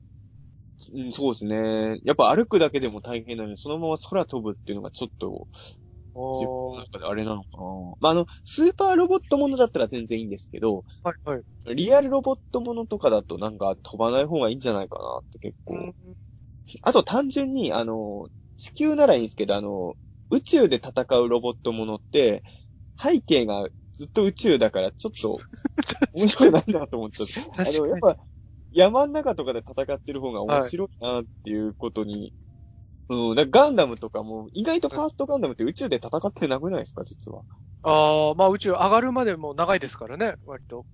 [0.92, 1.98] うん、そうですね。
[2.04, 5.48] やっぱ歩くだけでも大変なのに、そのまま空飛ぶっていうのがちょっと、
[6.14, 7.64] 自分の中であれなのかな。
[8.00, 11.42] まあ、あの、スーパーロボットものだったら全然いいんですけど、はい、はい。
[11.74, 15.94] リアルロボットものとかだとなんか飛ばない方がいいんじゃないかなって結構。
[16.82, 19.94] あと単純に、あの、地球ならいいんですけど、あの、
[20.30, 22.42] 宇宙で戦うロボットものって、
[23.00, 25.38] 背景がずっと宇宙だから、ちょっと、
[26.14, 27.60] 面白いななと思っちゃって。
[27.60, 28.16] あの、やっぱ、
[28.72, 32.32] 山の中とかで戦ってる方が面白いなっていうことに、
[33.08, 37.42] うん、だガンダムとかも、意外とファーストガンダムって宇宙で戦ってなくないですか、実は。
[37.82, 40.84] ああ、まあ宇宙上がるまでも長いですからね、割と。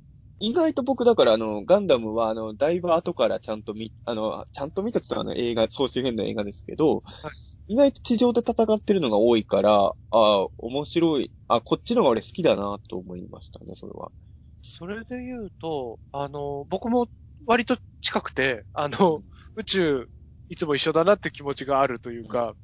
[0.44, 7.04] 意外と僕だからあの、ガンダムはあの、だいぶ後からちゃんと見、あの、ちゃんと見たって言っ映画、総集編の映画ですけど、
[7.68, 14.10] 意外と地上で戦ってるのが多いから、ああ、面白い、あ、こっちの方が俺好きだなと思いましたね、それは。
[14.62, 17.06] それで言うと、あの、僕も
[17.46, 19.22] 割と近くて、あの、
[19.54, 20.08] 宇宙、
[20.48, 22.54] いつも一緒だなって気持ちがあるというか、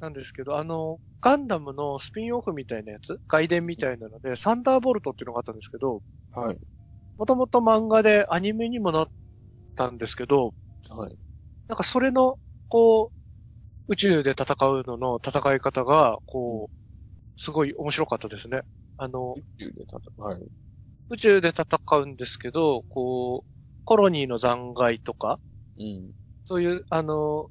[0.00, 6.58] なんですけど、あの、ガンダムのスピンオフみたいなやつ、外伝みたいなので、サンダーボルトっていうのがあったんですけど、はい。
[7.22, 9.08] もともと漫画でアニメにもなっ
[9.76, 10.54] たんですけど、
[10.88, 11.16] はい。
[11.68, 12.36] なんかそれの、
[12.68, 13.10] こう、
[13.88, 18.62] 宇宙で戦うのの戦い方が、こう、すごい面白かったですね。
[18.96, 20.22] あの、宇宙で戦う。
[20.22, 20.40] はい。
[21.10, 23.50] 宇宙で戦うんですけど、こう、
[23.84, 25.40] コロニーの残骸とか、
[25.78, 26.12] うん。
[26.46, 27.50] そういう、あの、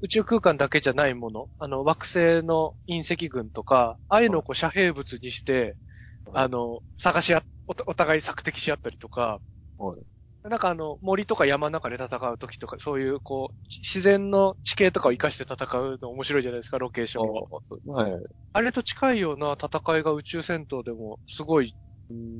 [0.00, 5.76] 宇宙空間だけじゃないもの、あの、惑星の隕石群とか、ああいうのをこう遮蔽物にして、
[6.24, 9.40] はいあの、探しあ、おお互い索敵し合ったりとか、
[9.76, 10.06] はい。
[10.44, 17.42] なんかあの、森とか山の中で戦う時とか、そういう、こう、ち自然の地形とかを活かして戦うの面白いじゃないですか、ロケーションは。
[17.86, 18.22] はい。
[18.54, 21.76] あれと近いような戦いが宇宙戦闘でもすごい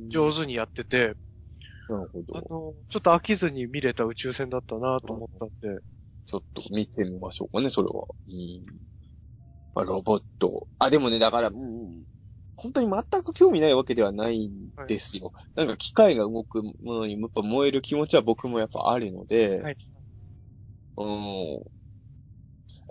[0.09, 1.15] 上手にやってて、
[1.87, 2.33] なるほど。
[2.33, 5.81] あの、ちょっと飽きずに見れた宇宙船だったなと思ったんで、
[6.25, 8.07] ちょっと見てみましょうかね、それは。
[8.27, 8.65] うん。
[9.75, 10.67] まあ、ロボット。
[10.79, 12.03] あ、でもね、だから、うん、
[12.55, 15.31] 本当に全く興味ないわけではないんですよ。
[15.55, 19.75] なんか機械が動くものにやっぱ燃える気持ちは僕もやっぱあるので、はい。
[20.97, 21.63] うん。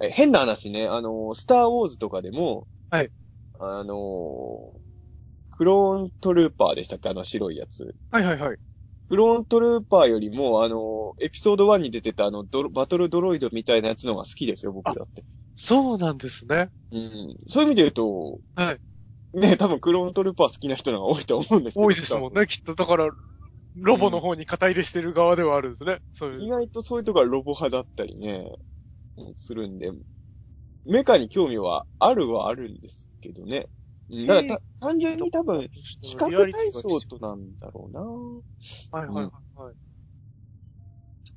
[0.03, 3.13] え変な話ね、あの、スターウォーズとかでも、はい。
[3.61, 4.75] あの、
[5.51, 7.11] クローントルーパーでしたっけ？
[7.11, 7.95] あの白いやつ。
[8.11, 8.59] はいはいはい。
[9.09, 15.25] クローントルーパーよりも、あの、エピソード1に出てたあのドロ、バトルドロイドみたいなやつの方が好きですよ、僕だって。
[15.57, 16.69] そうなんですね。
[16.91, 17.37] うん。
[17.49, 18.81] そういう意味で言うと、はい。
[19.35, 21.87] ね、多分クローントルーパー好きな人の方が多いと思うんですけど。
[21.87, 22.75] 多いですもんね、きっと。
[22.75, 23.09] だから、
[23.77, 25.99] ロボの方に肩入れしてる側ではあるんですね。
[26.13, 26.43] そういう。
[26.43, 28.47] 意外とそういうとこはロボ派だったりね、
[29.17, 29.91] うんするんで、
[30.85, 33.67] メカに興味はあるはあるんですけどね。
[34.11, 35.69] うんだからた、単純に多分、
[36.03, 38.01] 比較対象となんだろうな。
[39.01, 39.75] はいはいはいはい。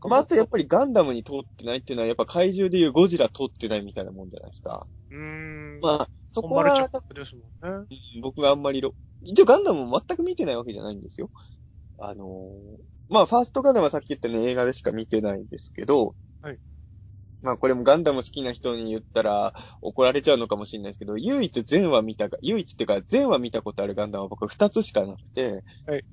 [0.09, 4.87] まあ、あとやっぱりガンダムに通ってないっていうのは、やっぱ怪獣でいうゴジラ通ってないみたいなもんじゃないですか。
[5.09, 5.79] うーん。
[5.81, 6.87] まあ、そこはね。
[7.61, 7.87] うん
[8.21, 11.31] 僕があんまりロ、一応ガンダムも全く見てないわけじゃないんですよ。
[11.99, 16.59] あのーまあ、ファーストガンダムはさっき言ったように映画でしか見てないんですけど、はい。
[17.41, 26.05] まあ、これもガンダム好きな人に言ったら怒られちゃうのかもしれないですけど、唯一全話見たか、唯一っていうか全話見たことあるガンダムは僕二つしかなくて、はい。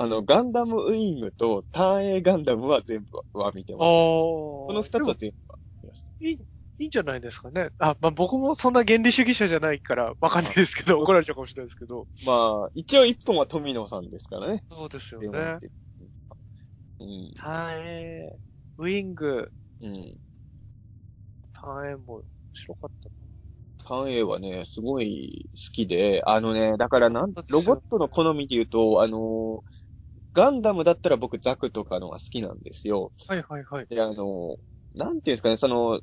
[0.00, 3.80] あの、ガンダムウィングとターン A ガンダムは全部は見てます。
[3.80, 6.12] この二つは全部は見ました。
[6.20, 7.70] いい、いいんじゃないですかね。
[7.80, 12.06] あ、まあ僕もそんな原理主義者じゃないからわかんないですけど、怒られちゃうかもしれないですけど。
[12.24, 14.62] まあ、一応一本は富野さんですからね。
[14.70, 15.58] そうですよねっ。
[15.58, 15.70] て
[17.00, 17.32] うん。
[17.36, 18.38] タエ
[18.78, 19.92] ウィング、うん。
[21.52, 23.14] タエも面白かったな。
[23.84, 29.64] ターン A はね、すごい好きで、あのね、だからなんロボットの好みで言うと、あの、
[30.38, 33.12] ガンダムだったら僕ザクとかのが好きなんですよ。
[33.26, 33.86] はいはいはい。
[33.90, 34.56] で、あの、
[34.94, 36.00] なんていうんですかね、その、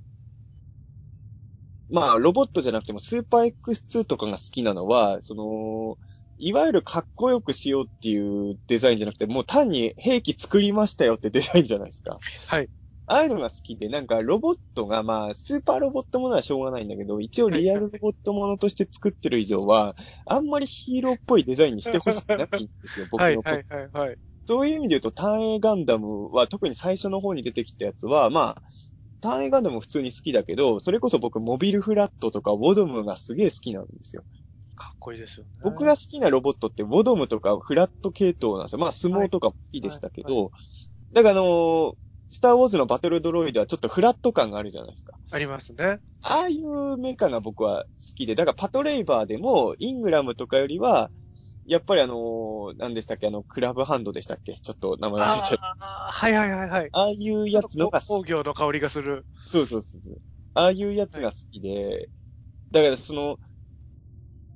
[1.89, 5.97] まあ、ロボットじゃなくてもスーパー X2 とかが好きなのは、その、
[6.37, 12.19] いわゆるかっこよくしようっていうデザインじゃなくて、もう単に兵器作りましたよってデザインじゃないですか。
[12.47, 12.69] はい。
[13.07, 24.17] ああいうのが好きで、なんかロボットが、まあ、スーパーロボットものはしょうがないんだけど、一応リアルロボットものとして作ってる以上は、あんまりヒーローっぽいデザインにしてほしくないんですよ、僕のはいはいはいはい。
[24.47, 28.63] そういう意味で言うと、ターン A ガンダムは、特に最初の方に出てきたやつは、まあ、
[29.21, 34.23] ターン A ガンダムも普通に好きだけど、それこそ僕、モビルフラットとかウォドムがすげえ好きなんですよ。
[34.75, 35.51] かっこいいですよね。
[35.63, 38.79] 僕が好きなロボットって、ウォドムとかフラット系統なんですよ。
[38.79, 40.51] まあ、相撲とかも好きでしたけど、
[41.13, 41.93] だからあのー
[42.27, 45.13] スターウォーズのバトルドロイドはちょっとフラット感があるじゃないですか。
[45.31, 45.99] ありますね。
[46.21, 51.11] ああいうメカが僕は好きで、だからパトレイバーでも、イングラムとかよりは、
[51.65, 53.27] やっぱりあのー何でしたっけ？
[53.27, 54.53] あの、クラブハンドでしたっけ？
[54.53, 55.75] ちょっと名前忘れちゃった。
[56.11, 56.89] はいはいはいはい。
[56.91, 59.25] ああいうやつのが工業の香りがする。
[59.45, 60.21] そうそうそうそう。
[60.53, 62.09] ああいうやつが好きで、
[62.71, 63.37] だからその、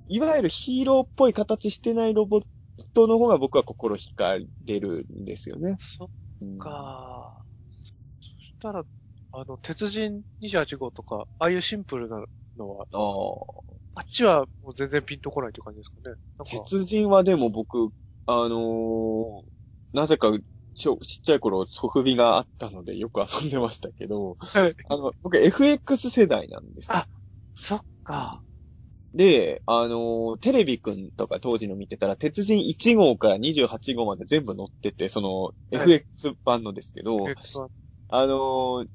[0.08, 2.44] いわゆるヒーローっぽい形してないロボッ
[2.94, 5.76] トの方が僕は心惹かれるんですよね。
[5.78, 6.08] そっ
[6.42, 7.36] うんか。
[7.36, 7.49] そし
[8.60, 8.84] たら、
[9.32, 12.24] あの、鉄人28号とか、ああいうシンプルな
[12.58, 13.80] のは、ああ。
[13.96, 16.16] あっちはもう全然ピンとこないという感じですかね。
[16.38, 17.90] なんか、鉄人はでも僕、
[18.26, 19.50] あのー
[19.92, 20.32] なぜか
[20.76, 26.98] ちょちっちゃい頃ソフビがあったのでよく遊んでましたけど、はいあの、僕 FX 世代なんですよ。
[27.00, 27.08] あ
[27.56, 28.44] そっか。
[29.14, 37.72] で、あのーテレビくんとか当時の見てたら、鉄人1号から28号まで全部載ってて、その、はい FX 版のですけど、えっと
[38.10, 38.88] あのー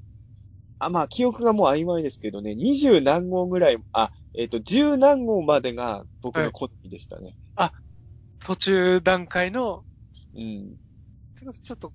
[0.81, 7.37] あ、まあ、記憶がもう曖昧ですけどね、20何号ぐらい、あ、えっ、と、10何号までが僕の好みでしたね。
[8.45, 9.85] 途中段階の、
[10.35, 10.77] うん。
[11.63, 11.93] ちょっと、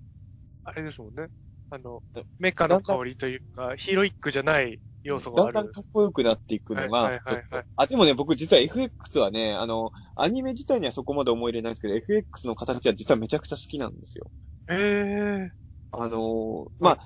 [0.64, 1.28] あれですもんね。
[1.70, 2.02] あの、
[2.40, 5.54] メカの香りというか、ヒーロイックじゃない要素がある。
[5.54, 14.32] だんだんかっこよくなっていくのが、はいはいはいはいあ、でもね、僕実は FX はね、あの、アニメ自体にはそこまで思い入れないですけど、FX の形は実はめちゃくちゃ好きなんですよ。
[14.70, 15.60] ええ
[15.92, 17.00] あのーまあ、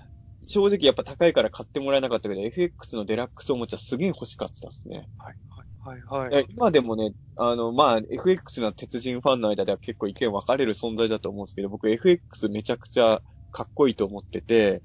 [0.48, 5.08] 正直やっぱ高いから買ってもらえなかったけど、FX のデラックスおもちゃすげえ欲しかったですね。
[5.18, 5.36] はい
[5.80, 6.46] はいはいはい。
[6.50, 14.82] 今でもね、あの、まあ、FX の鉄人ファンの間では結構意見分かれる存在だと思うんですけど、僕 FX めちゃくちゃかっこいいと思ってて、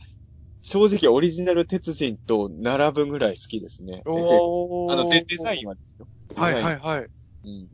[0.63, 4.03] 正直オリジナル鉄人と並ぶぐらい好きですね。
[4.07, 6.09] おあの、デデザインはですよ。
[6.35, 7.09] はいはいはい。
[7.45, 7.69] うん。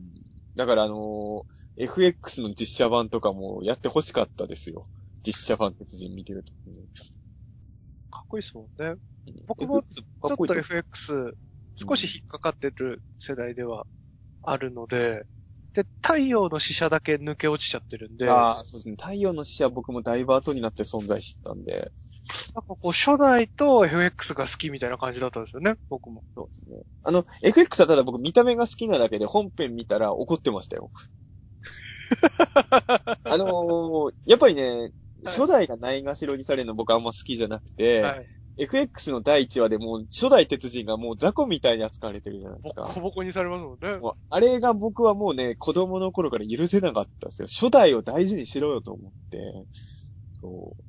[0.55, 4.85] だからあのー FX の実写版とかもやって欲しかったですよ。
[5.25, 6.51] 実写版鉄人見てると。
[8.11, 8.95] かっこいいですもんね。
[9.47, 11.35] 僕もちょっと FX、
[11.75, 13.85] 少し引っかかってる世代では
[14.43, 15.25] あるので、
[15.73, 18.95] で、太陽の死者だけ抜け落ちちゃってるんで、なんああ、そうですね。
[18.97, 21.91] 太陽の使者は僕もだいぶ後になって存在してたんで。
[22.53, 26.23] かこう、初代と FX が好きみたいな感じだったんですよね、僕も。
[26.33, 26.81] そうですね。
[27.03, 30.91] あの、FX はただ僕見た目が好きなだけで本編見たら怒ってましたよ。
[33.23, 34.91] あのーやっぱりね、
[35.25, 38.25] 初代がないがしろにされるの僕あんま好きじゃなくて、はい。
[38.57, 42.93] FX の第1話でもう初代鉄人がもう雑魚みたいに扱われてるじゃないでボすか。
[42.93, 43.99] コボコにされますもんね。
[44.29, 47.47] あれが僕はもうね、子供の頃から許せなかったですよ。
[47.47, 49.65] 初代を大事にしろよと思って。
[50.39, 50.81] そう。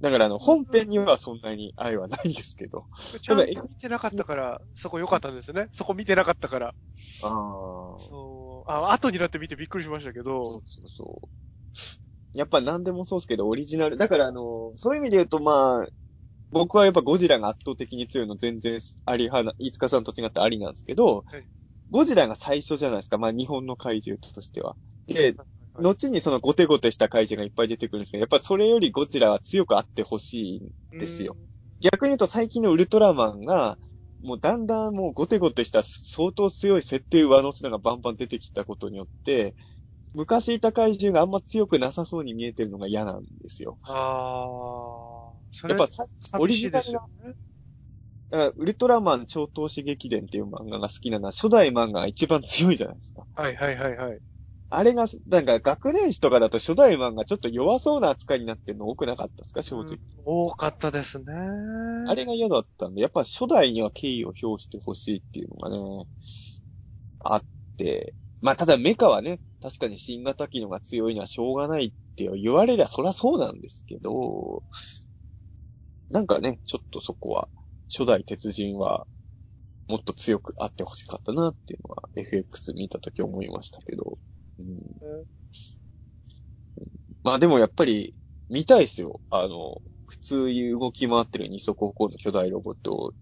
[0.00, 2.86] だからあの、本編にはそんなに愛はないですけど。
[3.20, 5.68] ちゃんと見てなかったから、そこ良かったんですね。
[5.72, 6.68] そこ見てなかったから。
[6.68, 6.72] あ
[7.22, 7.28] あ。
[7.98, 11.28] そうあ、後になって見てびっくりしましたけそどう、そうそう。
[12.36, 13.96] やっぱ何でもそうですけど、オリジナル。
[13.96, 15.86] だからあの、そういう意味で言うとまあ、
[16.50, 21.44] 僕はやっぱゴジラが圧倒的に強いの全然あり派な、飯塚さんと違ってありなんですけど、はい
[21.88, 23.16] ゴジラが最初じゃないですか。
[23.16, 24.76] まあ日本の怪獣としては。
[25.06, 25.36] で、はい
[25.78, 30.98] 後にそのゴテゴテした怪獣がいっぱい出てくるんですけど、やっぱそれよりゴジラは強くあってほしい。
[30.98, 31.36] ですよ。
[31.80, 33.78] 逆に言うと最近のウルトラマンが、
[34.22, 39.54] もうだんだんもうゴテゴテした相当強い設定上乗せのがバンバン出てきたことによって、
[40.16, 43.78] 昔いた怪獣があんま強くなさそうに見えてるのが嫌なんですよ。
[43.82, 46.06] ああ、やっぱさ
[46.38, 46.92] オリジナル
[48.30, 53.24] がウルトラマン超投資劇伝っていう漫画が好きなのは初代漫画が一番強いじゃないですか。
[53.34, 54.18] はいはいはいはい。
[54.68, 59.92] あれが、なんか学年誌とかだと初代漫画ちょっと弱そうな扱いになってるの多くなかったですか正直。
[59.92, 59.98] うん
[60.28, 61.24] 多かったですね。
[62.08, 66.06] あれが嫌だったんで、やっぱ初代には敬意を表してほしいっていうのがね、
[67.20, 67.44] あっ
[67.76, 68.14] て。
[68.40, 74.64] まあ、ただメカはね、確かに新型機能が強いのはしょうがないって言われりゃそりゃそうなんですけど、
[76.10, 77.48] なんかね、ちょっとそこは、
[77.88, 79.06] 初代鉄人は、
[79.88, 84.18] もっと強くあってほしかったなっていうのは、FX 見たとき思いましたけど。
[84.58, 85.26] うん、
[87.22, 88.14] まあでもやっぱり、
[88.48, 89.20] 見たいですよ。
[89.30, 93.12] あの、普通に動き回ってる二足歩行の巨大ロボットを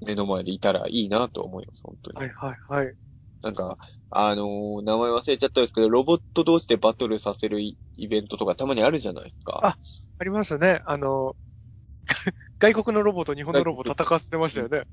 [0.00, 2.18] 目の前でいたらいいなと思います、本当に。
[2.18, 2.94] はいはいはい。
[3.42, 3.78] なんか、
[4.10, 9.68] あのー名前忘れちゃったんですけど、ロボット同士でバトルさせるイイベントとかたまにあるじゃないですか。
[9.68, 9.78] あ
[10.18, 10.82] ありますね。
[10.86, 11.36] あの、
[12.58, 14.84] 外国のロボと日本のロボ戦わせてましたよね。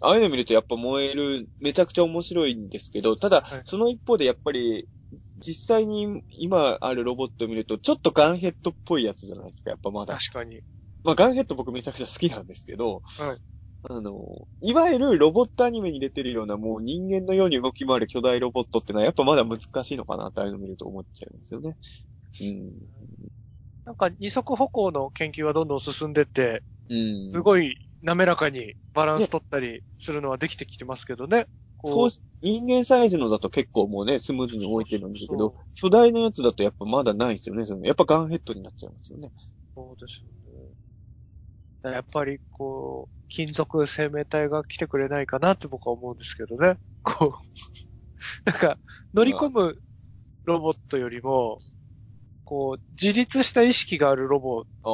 [0.00, 4.88] ああいうの見るとやっぱ燃える、めちゃくちゃ面白いんですけど、ただはい、その一方でやっぱり、
[5.36, 10.14] 実際に今あるロボットを見ると、ちょっとガンヘッドっぽいやつじゃないですか、やっぱまだ。
[10.18, 10.62] 確かに。
[11.04, 13.40] まあガンヘッド僕めちゃくちゃ好きなんですけど、はい
[13.88, 21.76] あの、いわゆるロボットアニメに出てるようなもう人間のように動き回る巨大ロボットってのはやっぱまだ難しいのかなってああいうの見ると思っちゃいますよね。
[22.40, 22.72] うん。
[23.84, 27.32] なんか二足歩行の研究はどんどん進んでって、うん。
[27.32, 31.46] すごい滑らかにバランス取ったりするのはできてきてますけどね。
[31.78, 32.10] ここう
[32.42, 37.66] 人間サイズのだと結構もうね、スムーズに動いてるんですけど巨大なやつだとやっぱまだないですよね。
[37.66, 39.30] そのやっぱガンヘッドになっちゃいますよね。
[39.74, 40.74] そうですよね。
[41.82, 46.76] やっぱり、こう、金属生命体が来てくれないかなって僕は思うんですけどね。
[47.02, 47.32] こう、
[48.44, 48.78] なんか、
[49.14, 49.80] 乗り込む
[50.44, 51.60] ロボットよりも、
[52.44, 54.90] こう、自立した意識があるロボあ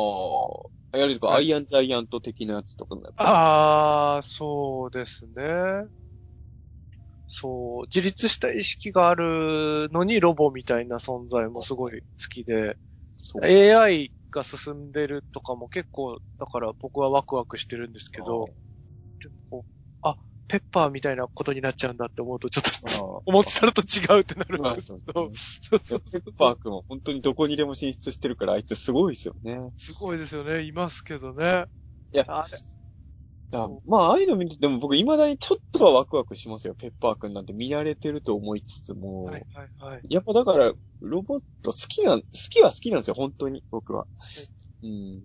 [0.93, 0.99] あ。
[0.99, 5.89] やるとか、はいアイアンジャイアント的なやつとかああ、そうですね。
[7.29, 12.79] そう、自立した意識があるのにロボみたいな存在もすごい好きで、
[13.43, 18.47] AI が進んでるとかも結構、だから僕はワクワクしてるんですけど、
[19.23, 19.71] でもこう、
[20.03, 20.17] あ、
[20.49, 22.63] ペッパーみたいなことになっちゃうんだって思うと、ちょっ
[22.99, 29.61] と、あ思ってたのと違うってなるんまあですけどそうそうそうペッパーくんは本当にどこにでも進出してるから、あいつすごいですよね。
[29.77, 30.63] すごいですよね。
[30.63, 31.67] いますけどね。
[32.13, 32.59] いやあれ
[33.51, 36.75] だまあ、ああいうの見てても僕未だにちょっとはワクワクしますよ。
[36.75, 39.25] ペッパーくんなんて見られてると思いつつも。
[39.25, 40.03] はいはいはい。
[40.09, 44.07] やっぱだから、ロボット好きなん、好きは好きなんですよ、本当に、僕は。
[44.83, 45.23] うん。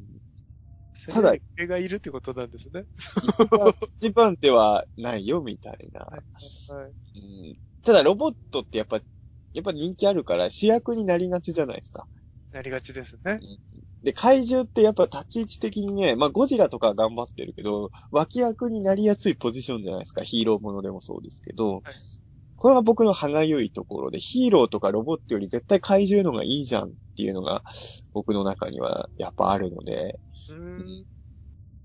[1.08, 2.86] ただ絵がいるってことなんですね。
[3.98, 6.02] 一番ではないよ、みたいな。
[6.02, 6.94] はいはい。
[7.16, 7.58] うん。
[7.84, 9.00] ただ、ロボットってやっぱ、
[9.54, 12.08] やっぱ人気あるから主役になりがちじゃないですか。
[12.52, 13.40] なりがちですね。
[14.04, 20.24] で、怪獣ってやっぱ立ち位置的にね、まあゴジラとかは頑張ってるけど、脇役になりやすいポジションじゃないですか。
[20.24, 21.94] ヒーローものでもそうですけど、はい
[22.56, 27.64] これは僕の歯がゆいところで、ヒーローとかロボットより絶対怪獣の方がいいじゃんっていうのが、
[28.14, 30.56] 僕の中にはやっぱあるので、うー
[31.02, 31.06] ん。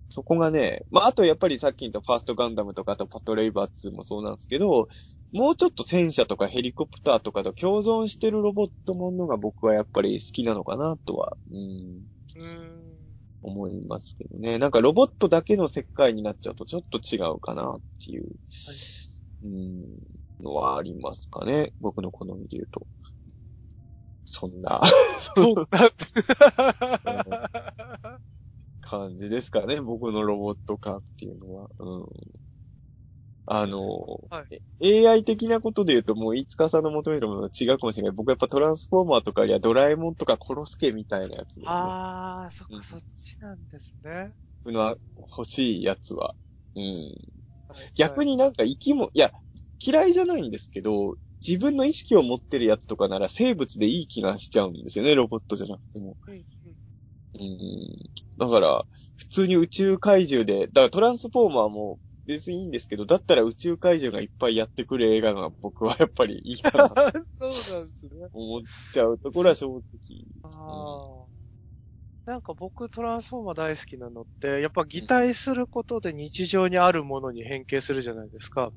[0.09, 4.89] そこがね、まああとやっぱりさっき言ったファーストガンダムとかあとパトレイバー2もそうなんですけど、
[5.33, 12.05] もうちょっと戦車とかヘリコプターとかと共存してるロボットものが僕はやっぱり好きなのかなとは、うん、
[12.37, 12.97] うーん。
[13.43, 14.59] 思いますけどね。
[14.59, 18.27] なんかロボットだけの世界になっちゃうとちょっと違うかなっていう、
[19.45, 19.85] うん、
[20.41, 21.73] のはありますかね。
[21.81, 22.87] 僕の好みで言うと。
[24.25, 24.83] そんな
[25.19, 25.91] そうな
[28.87, 29.81] 感じですかね。
[29.81, 31.69] 僕のロボット感っていうのは。
[31.79, 32.07] うん。
[33.47, 33.81] あの、
[34.31, 34.47] は
[34.81, 38.13] AI 的なことで言うともう、いつかさんの求めるものは違うかもしれない。
[38.13, 41.69] 僕やっぱトランスフォーマーとかよりはドラえもんとかコロスケみたいなやつですね。
[41.71, 44.35] ああ、そっうんか、そっちなんですね。
[44.65, 46.35] 僕の欲しいやつは。
[46.75, 46.95] うん。
[47.95, 49.33] 逆になんか生き物、いや、
[49.85, 51.15] 嫌いじゃないんですけど、
[51.47, 56.17] 自分の意識を持ってるやつとかなら生物でいい気がしちゃうんですよね、ロボットじゃなくても。
[56.27, 56.45] はい、うん
[57.39, 57.97] うんうん。
[58.39, 58.85] だから、
[59.17, 66.95] 普通に宇宙怪獣で、だからトランスフォーマーも別にいいんですけど、だったら宇宙怪獣がいっぱいやってくる映画が僕はやっぱりいいかなと
[67.41, 68.29] そうなんですね。
[68.33, 69.83] 思っちゃうところは正直。
[70.43, 71.37] ああ。
[72.27, 78.73] なんか僕トランスフォーマー大好きなのって、やっぱ擬態することで日常にあるものに変形するじゃないですか。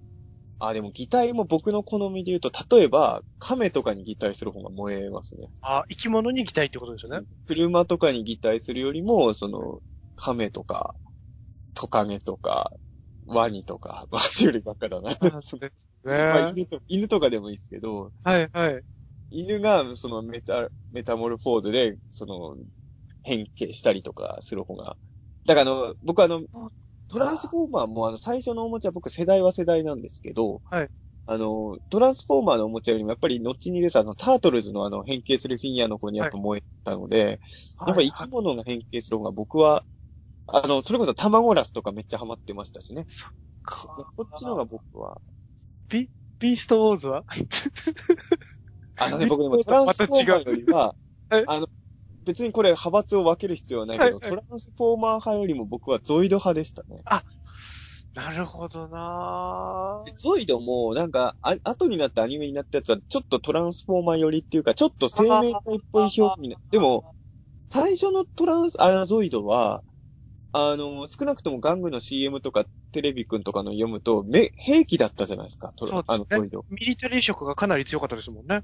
[0.60, 5.48] あ、でも擬態も僕の好みで言うと、例えば、亀とかに擬態する方が燃えますね。
[5.62, 7.26] あ、生き物に擬態ってことですよね。
[7.48, 9.80] 車とかに擬態するよりも、その、
[10.18, 10.96] 亀とか、
[11.74, 12.72] トカゲとか、
[13.26, 15.12] ワニとか、まあ、種類ばっかだな。
[15.12, 15.74] あそうです
[16.12, 16.50] まあ、ね。
[16.50, 18.84] 犬と犬とかでもいいですけど、はいはい。
[19.32, 22.58] 犬が、そのメタ、メタモルフォーズで、その、
[23.24, 24.98] 変形したりとかする方が。
[25.46, 26.42] だからあの、僕あの、
[27.10, 30.90] トランスフォーマーもあの、最初のおもちゃ、僕世代は世代なんですけど、はい。
[31.26, 37.40] あの、トランスフォーマーのおもちゃよりもやっぱり後に出たあの、タートルズのあの、変形するフィギュアの方にやっぱ燃えたので、
[37.86, 39.86] やっぱり生き物が変形する方が僕は、
[40.48, 43.06] あの、それこそ卵ラスとかめっちゃハマってましたしね。
[44.16, 45.22] こっちの方が僕は、
[45.90, 47.26] ビ、ビーストウォーズは？
[48.98, 50.96] あのね、僕でもトランスフォーマーよりは、
[51.30, 51.46] はい。
[51.48, 51.68] あの、
[52.30, 57.02] 別にこれ派閥を分ける必要はないけど、トランスフォーマー派よりも僕はゾイド派でしたね。
[58.14, 67.04] なるほどなでゾイドも、なんか、あ後になってアニメになったやつは、ちょっとトランスフォーマー寄りっていうか、ちょっと生命体っぽい表現になでも、
[67.72, 69.84] 最初のトランス、あの、ゾイドは、
[70.52, 76.66] あの、少なくとも玩具の CM とかテレビくんとかの読むと、め、兵器だったじゃないですか、トラそうあの、ゾイド。
[76.70, 78.64] ミリタリー色がかなり強かったですもんね。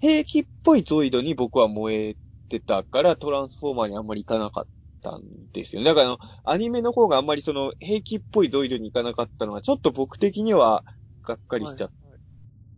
[0.00, 2.16] 兵器っぽいゾイドに僕は燃え
[2.60, 4.68] てたから、トランスフォーマーにあんまり行かなかっ
[5.00, 5.82] たんですよ。
[5.84, 10.84] だからあの、アニメの方があんまりその、兵器っぽいゾイドに行かなかったのは、ちょっと僕的には、
[11.24, 12.06] がっかりしちゃった。
[12.08, 12.18] はい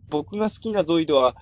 [0.07, 1.35] 僕が好きなゾイドは、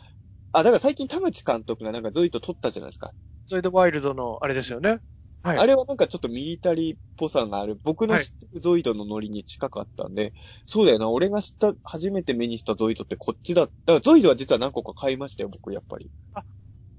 [0.54, 3.14] あ、だから最近田口監督がなんかゾイド撮ったじゃないですか。
[3.50, 5.00] ゾイドワイルドのあれですよね。
[5.42, 5.58] はい。
[5.60, 7.80] あれはなんかちょっとミリタリーっぽさがある。
[7.84, 10.34] 僕の知ってるゾイドのノリに近かったんで、
[10.66, 13.64] そうだよな、俺が知った、初めて目にしたゾイドってこっちだ。
[13.66, 16.10] だからゾイドは実は何個か買いましたよ、僕やっぱり。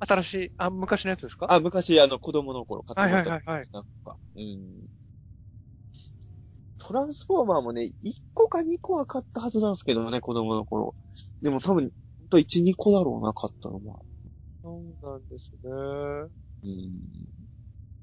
[0.00, 1.52] 新しい、あ、昔のやつですか？
[1.52, 3.30] あ、昔あの子供の頃買ってはいました。
[3.30, 3.68] はいはいはい。
[3.72, 4.86] なんか、うん。
[6.78, 10.94] トランスフォーマーもね、1個か2個は買ったはずなんですけどね、子供の頃。
[11.40, 14.00] でも多分、ほんと1、2個だろうな、買ったのは。
[14.62, 15.70] そうなんですね。
[16.62, 17.00] うん。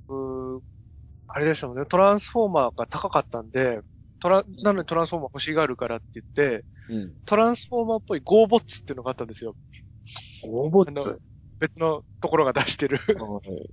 [0.07, 0.61] うー
[1.27, 1.85] あれでしたもんね。
[1.85, 3.81] トランスフォーマーが高かったんで、
[4.19, 7.13] トラ、なのにトランスフォーマー欲しがるからって言って、うん。
[7.25, 9.55] トランスフォーマーっぽいゴーボッツっていうのがあったんですよ。
[10.43, 11.21] ロボッツ。
[11.61, 12.97] 別のところが出してる。
[12.97, 13.69] はい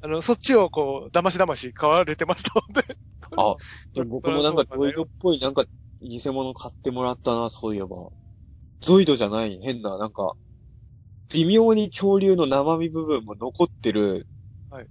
[0.00, 2.96] あの、そっちをこう、騙し騙し買われてましたので。
[3.36, 3.56] あ、
[3.92, 5.64] でも僕もなんかゾイドっぽいなんか
[6.00, 8.12] 偽物買ってもらったな、そういえば。
[8.82, 10.36] ゾイドじゃない、変な、なんか、
[11.32, 14.28] 微妙に恐竜の生身部分も残ってる、
[14.70, 14.86] はい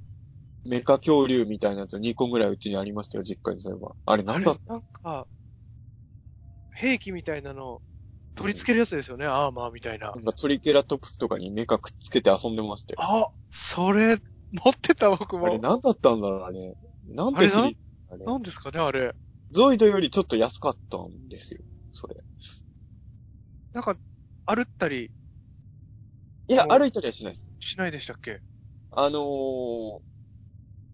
[0.66, 3.92] メカ恐竜みたいなやつ2個ぐらいうちにありましたよ、実家にそういえば。
[4.06, 5.28] あれなんだあれなんか、
[6.72, 7.82] 兵器みたいなの、
[8.36, 10.22] 取り付けるやつですよね、アーマーみたいなな。
[10.22, 13.00] んかトリケラトプスとかにメカくっつけて遊んでましたよ。
[13.02, 14.18] あ、それ、
[14.52, 15.48] 持ってた僕も。
[15.48, 16.76] あれ何だったんだろう、あれ。
[17.08, 17.78] なんで知り、
[18.10, 18.26] あれ。
[18.26, 19.14] なんですかね、あれ。
[19.52, 21.62] ゾイドよりちょっと安かったんですよ、
[21.92, 22.16] それ。
[23.74, 23.96] なんか、
[24.46, 25.12] 歩ったり
[26.48, 27.48] いや、歩いたりはしないです。
[27.60, 28.42] しないでしたっけ？
[28.92, 30.00] あのー、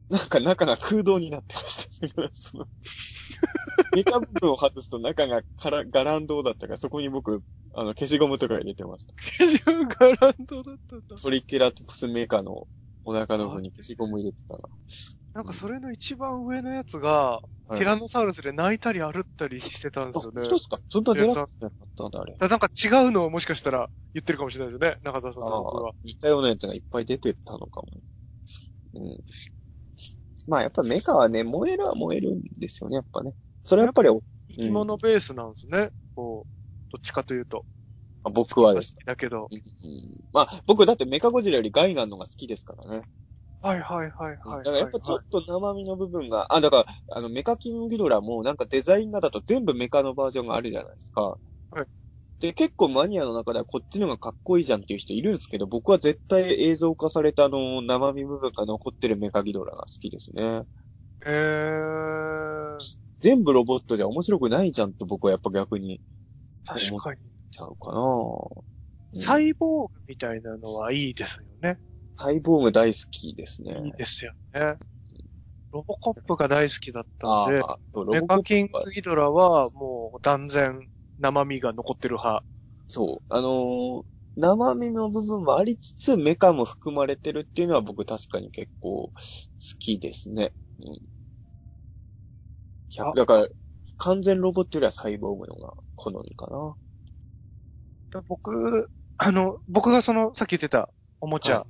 [0.10, 2.68] なんか中が空洞になってました。
[3.96, 9.14] メカ部分を外すと中がからガランドだったから、そこに僕、あの、消しゴムとか入れてました。
[9.40, 11.16] 自分ガランドだったんだ。
[11.22, 12.68] トリケラトプスメカの
[13.04, 14.64] お腹の方に消しゴム入れてたな。
[15.34, 20.42] なんかそれの一番上のやつが、はいティラノサウルスで泣いたり歩ったりしてたんですよね。
[20.42, 22.36] あ、そうですかそんなデラックスなかったんだ、あれ。
[22.40, 25.94] なんか違うのをもしかしたら言ってるかもしれないですよね、中澤さんと僕は。
[26.04, 27.88] 似たようなやつがいっぱい出てたのかも。
[28.96, 29.24] うん。
[30.50, 33.34] まあやっぱメカはね、燃えるは燃えるんですよね、やっぱね。
[33.64, 34.10] それはやっぱり、
[34.50, 35.92] 生き物ベースなんですね。
[36.16, 37.66] こう、どっちかというと。
[38.24, 38.96] あ僕はです。
[39.06, 39.48] だけど。
[39.52, 39.62] うん
[40.34, 43.04] まあ僕だってメカゴジラよりガイガンのが好きですからね。
[43.62, 44.64] はいはいはいはい。
[44.64, 51.38] だからやっぱちょっと生身の部分が、あ、だから、あのメカキングドラもなんかデザイン画だと全部メカのバージョンがあるじゃないですか。
[51.72, 51.86] はい。
[52.40, 60.64] で、結構マニアの中ではこっちの方がかっこいいじゃんっていう人いるんですけど、僕は絶対映像化されたあの、生身部分が残ってるメカギドラが好きですね。
[61.26, 62.78] えー、
[63.20, 66.00] 全部ロボットじゃ面白くないじゃんと僕はやっぱ逆に
[66.66, 67.18] 確かに。
[67.52, 71.80] ちゃうかなうんサイボーグみたいなのはいいですよね。
[72.16, 73.82] サイボーグ大好きですね。
[73.86, 74.76] いいですよね。
[75.72, 80.88] ロボコップが大好きだったんで、メボコップカキングギドラはもう断然
[81.20, 82.44] 生身が残ってる派。
[82.88, 83.34] そう。
[83.34, 84.06] あのー
[84.36, 89.14] 生身の部分もありつつ、メカも含まれてるっていうのは僕確かに結構好
[89.80, 90.54] きですね。
[90.80, 91.00] うん。
[92.98, 93.48] あ100だから、
[93.98, 96.78] 完全ロボットよりはサイボーグのが好みかな。
[98.12, 100.90] で僕、あの、僕がその、さっき言ってた
[101.22, 101.68] おもちゃ、は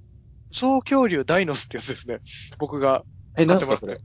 [0.52, 2.22] 武装恐竜ダイノスってやつですね。
[2.60, 3.06] 僕が
[3.38, 4.02] え、買ってますなんすかそれ。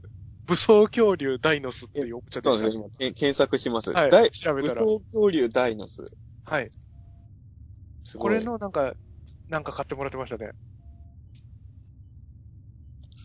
[0.47, 2.71] 武装恐竜ダイノスっていうおもちちょっゃでした。
[2.71, 3.91] と待って今、け検索します。
[3.91, 6.05] はい大調べたら武装恐竜ダイノス。
[6.45, 6.71] はい。
[8.03, 8.33] すごい。
[8.33, 8.93] これのなんか、
[9.49, 10.51] なんか買ってもらってましたね。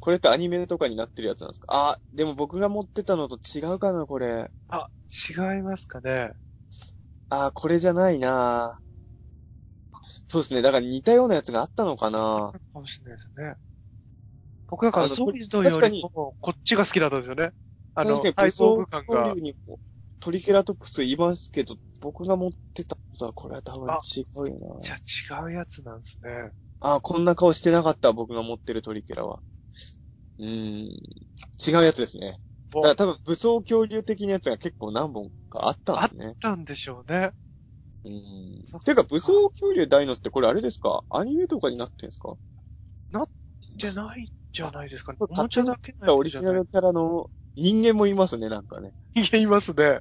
[0.01, 1.67] これってアニメとかになってるやつなんですか？
[1.71, 4.51] あ、でも僕が持ってたのと違うかな、これ。
[4.69, 4.89] あ、
[5.29, 6.33] 違いますかね。
[7.29, 8.81] あ、これじゃないな
[10.27, 10.63] そうですね。
[10.63, 13.55] だから似たようなやつがあったのかなかもしれないですね。
[14.71, 17.51] 僕だからあのゾイドよりもこっちが好きだったんですよね。
[17.95, 19.41] あの、確かにサイボーグ武装感が恐竜。
[19.41, 19.79] にも
[20.21, 24.81] トリケラトプスいますけど、僕が持ってたことはこれは多分違うよな。
[24.83, 24.95] じゃ
[25.37, 26.31] あ違うやつなんですね。
[26.81, 29.43] あ、こんな顔してなかった、僕が持ってるトリケラは。
[30.39, 30.87] うーん。
[30.87, 32.39] 違うやつですね。
[32.73, 36.35] だから多分武装恐竜的なやつが結構何本かあったんですね。
[36.43, 37.33] なんでしょうね。
[38.05, 38.65] うーん。
[38.85, 41.03] てか、武装恐竜ダイノスってこれあれですか？
[41.11, 42.37] アニメとかになってんですか？
[43.77, 45.19] じゃないんじゃないですかね。
[45.21, 48.93] おもちゃだけのオリジナルキャラの人間もいますね、なんかね。
[49.15, 50.01] 人間いますね。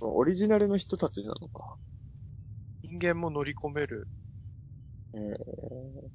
[0.00, 1.76] オリジナルの人たちなのか。
[2.82, 4.08] 人間も乗り込める。
[5.14, 6.10] えー、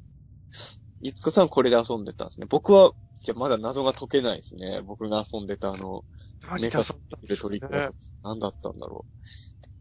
[1.02, 2.48] いつかさんこれで遊んでたんですね。
[2.50, 2.92] 僕は、
[3.24, 4.82] じゃあまだ謎が解けないですね。
[4.86, 6.06] 僕が遊んでたあの、
[6.42, 8.18] 何メカで遊んだんルですかねトリケラトプス。
[8.24, 9.06] 何だったんだろ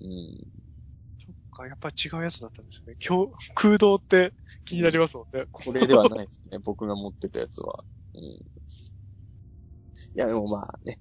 [0.00, 0.04] う。
[0.04, 0.63] うん。
[1.55, 2.96] か、やっぱり違うやつだったんですね。
[3.07, 4.34] 今日、 空洞って
[4.64, 5.46] 気になりますもんね。
[5.50, 6.59] これではないですね。
[6.64, 7.84] 僕が持ってたやつは。
[8.14, 8.22] うん。
[8.22, 8.40] い
[10.14, 10.98] や、でもまあね。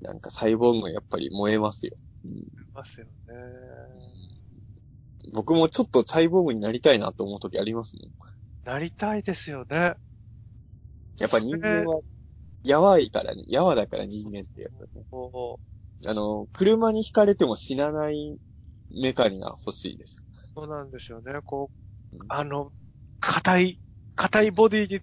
[0.00, 1.92] なんかサイボーグがやっぱり燃えますよ。
[2.24, 3.12] うん、いますよね。
[5.32, 8.12] 僕もちょっとサイボーグになりたいなと思う時ありますもん。
[8.64, 9.94] なりたいですよね。
[11.18, 12.00] やっぱ人間は、
[12.62, 13.44] やわいからね。
[13.46, 15.06] やわだから人間ってやつだね。
[16.06, 18.38] あの、車に轢かれても死なない
[19.00, 20.22] メカニが欲しいです。
[20.54, 21.40] そうなんですよね。
[21.44, 21.70] こ
[22.12, 22.72] ううん、あの、
[23.20, 23.80] 硬い、
[24.14, 25.00] 硬いボディに、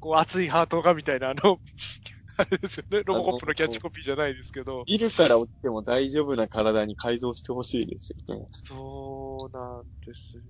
[0.00, 1.60] こう、熱いハートがみたいな、あの、
[2.38, 3.02] あれですよね。
[3.04, 4.84] ロボコップのキャッチコピーじゃないですけど。
[4.86, 8.46] ビルから落ちても大丈夫な体に改造してほしいですよね。
[8.52, 10.42] そうなんですよ。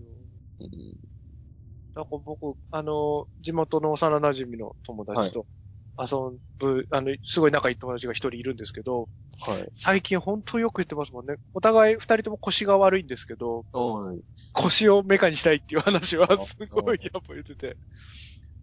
[0.60, 0.68] うん
[1.94, 5.48] なんか僕、あの、地元の幼馴染の友達と
[5.98, 9.08] 遊ぶ、あの、すごい仲いい友達が一人いるんですけど、
[9.46, 9.68] はい。
[9.74, 11.36] 最近本当よく言ってますもんね。
[11.54, 14.20] お互い二人とも腰が悪いんですけど、はい。
[14.52, 17.76] 腰をメカにしたいっていう話はすごいやっぱ言ってて。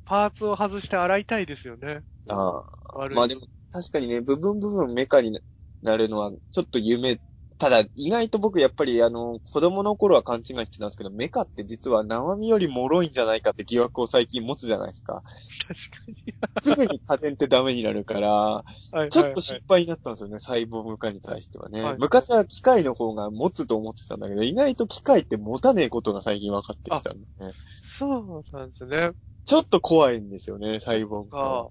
[0.05, 2.01] パーツを外して洗いたいですよね。
[2.29, 3.09] ああ。
[3.09, 5.39] まあでも、確かにね、部分部分メカに
[5.81, 7.19] なるのは、ちょっと夢
[7.58, 15.24] ただ、意外と僕やっぱりあの、子供の頃は勘違いしてたんですけど、メカって実は生身より脆いんじゃないかって疑惑を最近持つじゃないですか。
[15.66, 16.74] 確かに。
[16.76, 21.82] すぐに家電ってダメになるから、はいちょっと心配になったんですよね、サイボーグ化に対してはね。
[21.82, 27.53] はい昔は機械の方が持つと思ってたんだけど、意外と機械って持たねえことが最近分かってきたんでね。
[27.82, 29.12] そうなんですね。
[29.45, 31.70] ちょっと怖いんですよね、サイボーグ化。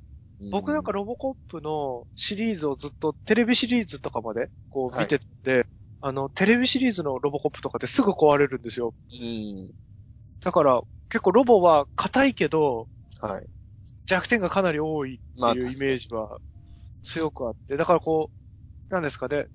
[0.50, 5.66] 僕なんかロボコップのシリーズをずっとテレビシリーズとかまでこう見てて、
[6.00, 8.94] あの、テレビシリーズのロボコップとかってすぐ壊れるんですよ。
[9.12, 9.70] うん。
[10.42, 12.88] だから結構ロボは硬いけど
[13.20, 13.46] はい。
[14.06, 16.38] 弱点がかなり多いっていうイメージは
[17.04, 18.30] 強くあって、だからこ
[18.90, 19.46] う、なんですかね。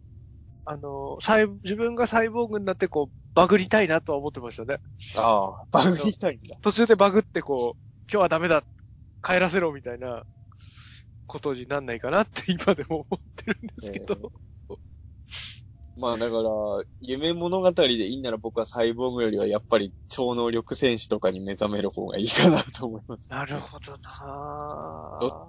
[0.65, 4.79] あの、サイ自分がサイボーグになってこう、バグりたいなとは思ってましたね。
[5.17, 6.57] ああ、バグりたいんだ。
[6.61, 8.63] 途中でバグってこう、今日はダメだ、
[9.21, 10.23] 帰らせろみたいな
[11.29, 14.33] ことになんないかなって 今でも思ってるんですけど。
[15.95, 16.49] まあだから、
[17.01, 23.29] 夢物語でいいなら僕はサイボーグよりはやっぱり超能力戦士とかに目覚める方がいいかなと思います。
[23.29, 25.39] なるほどなぁ。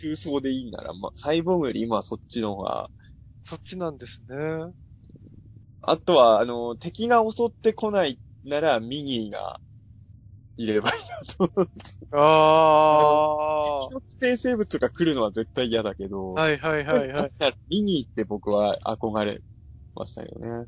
[0.00, 2.90] 空想でいいなら、まあ、サイボーグより今はそっちの方が、
[3.42, 4.72] そっちなんですね。
[5.82, 9.60] あとは、あの、敵が襲ってこないならミニーが
[10.58, 11.72] いればいいなと思って。
[12.12, 16.42] あ敵の寄生生物が来るのは絶対嫌だけど、あ。
[16.42, 17.30] はいはいはいはい。
[17.70, 19.40] ミニーって僕は憧れ
[19.94, 20.66] ましたよね。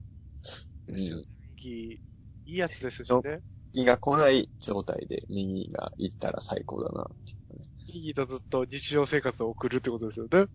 [0.89, 0.99] うん。
[0.99, 2.01] い
[2.47, 3.41] いいやつですしね。
[3.73, 7.65] 敵が来ない状態でミニーが行ったら最高だなっていうね。
[7.87, 10.39] いいとずっと日常生活を送るってことですよね。
[10.39, 10.49] うん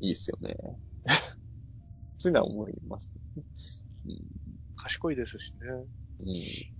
[0.00, 0.56] いいっすよね。
[2.18, 3.12] そういうのは思います、
[4.76, 5.68] 賢いですしね。
[6.20, 6.73] うん。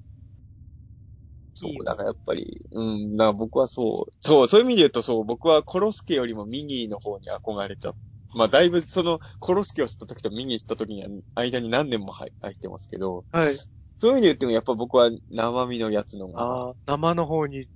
[1.54, 7.96] そう、だからやっぱり、うん、だから僕はそう、そう、そういう意味で言うとそう、僕はコロスケよりもミニーの方に憧れちゃう。
[8.36, 13.54] まあだいぶその、コロスケを知った時とミニー知った時には、間に何年も入入ってますけど、はい。
[14.00, 17.68] そういう意味で言ってもやっぱ僕は生身のやつのが、ああ、生の方に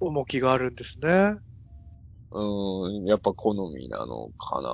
[0.00, 1.34] 重きがあるんですね。
[2.32, 4.70] うん、やっぱ好みなのかな。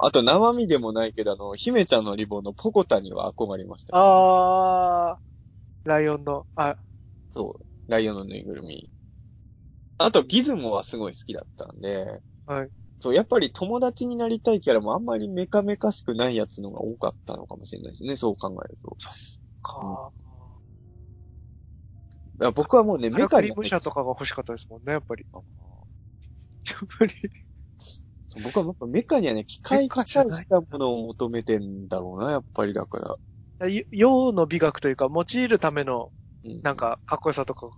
[0.00, 5.20] あと生身でもないけど、あの、姫ちゃんのリボンのポコタには憧れました、ああ、
[5.84, 6.76] ライオンの、あ、
[7.30, 7.66] そう。
[7.88, 8.90] ライオンのぬいぐるみ。
[9.98, 12.70] あと、ギズモはすごい好きだったんで、はい。
[13.00, 18.96] そう、やっぱり友達になりたいキャラもあんまりメカメカしくないやつのが多かったのかもしれないですね、そう考えると。
[19.62, 20.10] か
[22.36, 25.24] だから僕はもうね、メメカにカリムシャとかが欲しかったですもんね、やっぱり。
[25.32, 25.42] やっ
[26.98, 27.14] ぱり。
[28.26, 33.18] そう僕はやっぱメカにはね、機械メカ機じゃない械したものを求めてんだろうな、やっぱりだか
[33.60, 33.68] ら。
[33.68, 36.10] よ用の美学というか、用いるための、うん
[36.62, 37.70] なんか、かっこよさとか、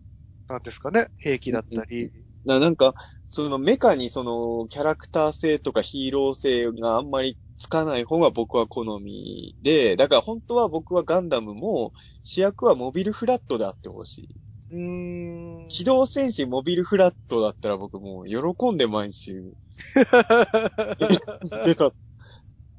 [0.48, 2.10] なんですかね、兵器だったり。
[2.44, 2.94] ななんか、
[3.28, 11.92] そのメカにそのキャラクター性とかヒーロー性があんまりつかない方が僕は好みで、だから本当は僕はガンダムも
[12.22, 14.28] 主役はモビルフラットであってほしい。
[14.70, 15.68] うーん。
[15.68, 19.52] 機動戦士モビルフラットだったら僕もう喜んで毎週
[21.66, 21.92] 出た。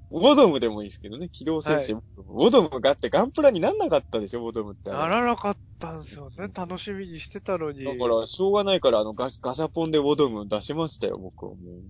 [0.10, 4.90] ウォドムでもいいですけどね、機動戦士、ウォドムがあってガンプラになんなかったでしょ、ウォドムって。
[4.90, 6.48] ならなかったんですよね。
[6.54, 7.84] 楽しみにしてたのに。
[7.84, 11.84] だから、しょうがないから、あのガシ、ガシャポンでウォドム出しましたよ、僕はもう。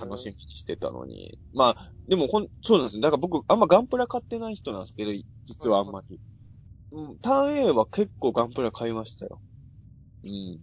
[0.00, 1.38] 楽しみにしてたのに。
[1.52, 3.02] まあ、でもほん、そうなんですよ。
[3.02, 5.12] だから僕、あんまガンプラ買ってない人なんですけど、
[5.46, 6.18] 実はあんまり。
[6.92, 9.40] うん、ターン A は結構ガンプラ買いましたよ。
[10.24, 10.58] うん。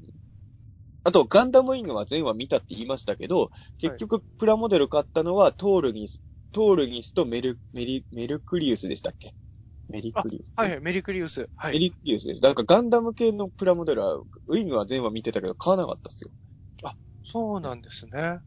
[1.07, 6.19] あと、ガンダムイングは全話見たって言いましたけど、結局、プラモデル買ったのは、トールギス、
[6.51, 9.33] トールギスとメル、メリ、メルクリウスでしたっけ？
[9.87, 10.51] メリクリウス。
[10.57, 11.49] はいはい、メリクリウス。
[11.55, 11.73] はい。
[11.73, 12.41] メリクリウスです。
[12.41, 16.31] なんかガンダム系のプラモデルは、ウイングは全話見てたけど買わなかったっすよ。
[17.23, 18.39] そうなんですね。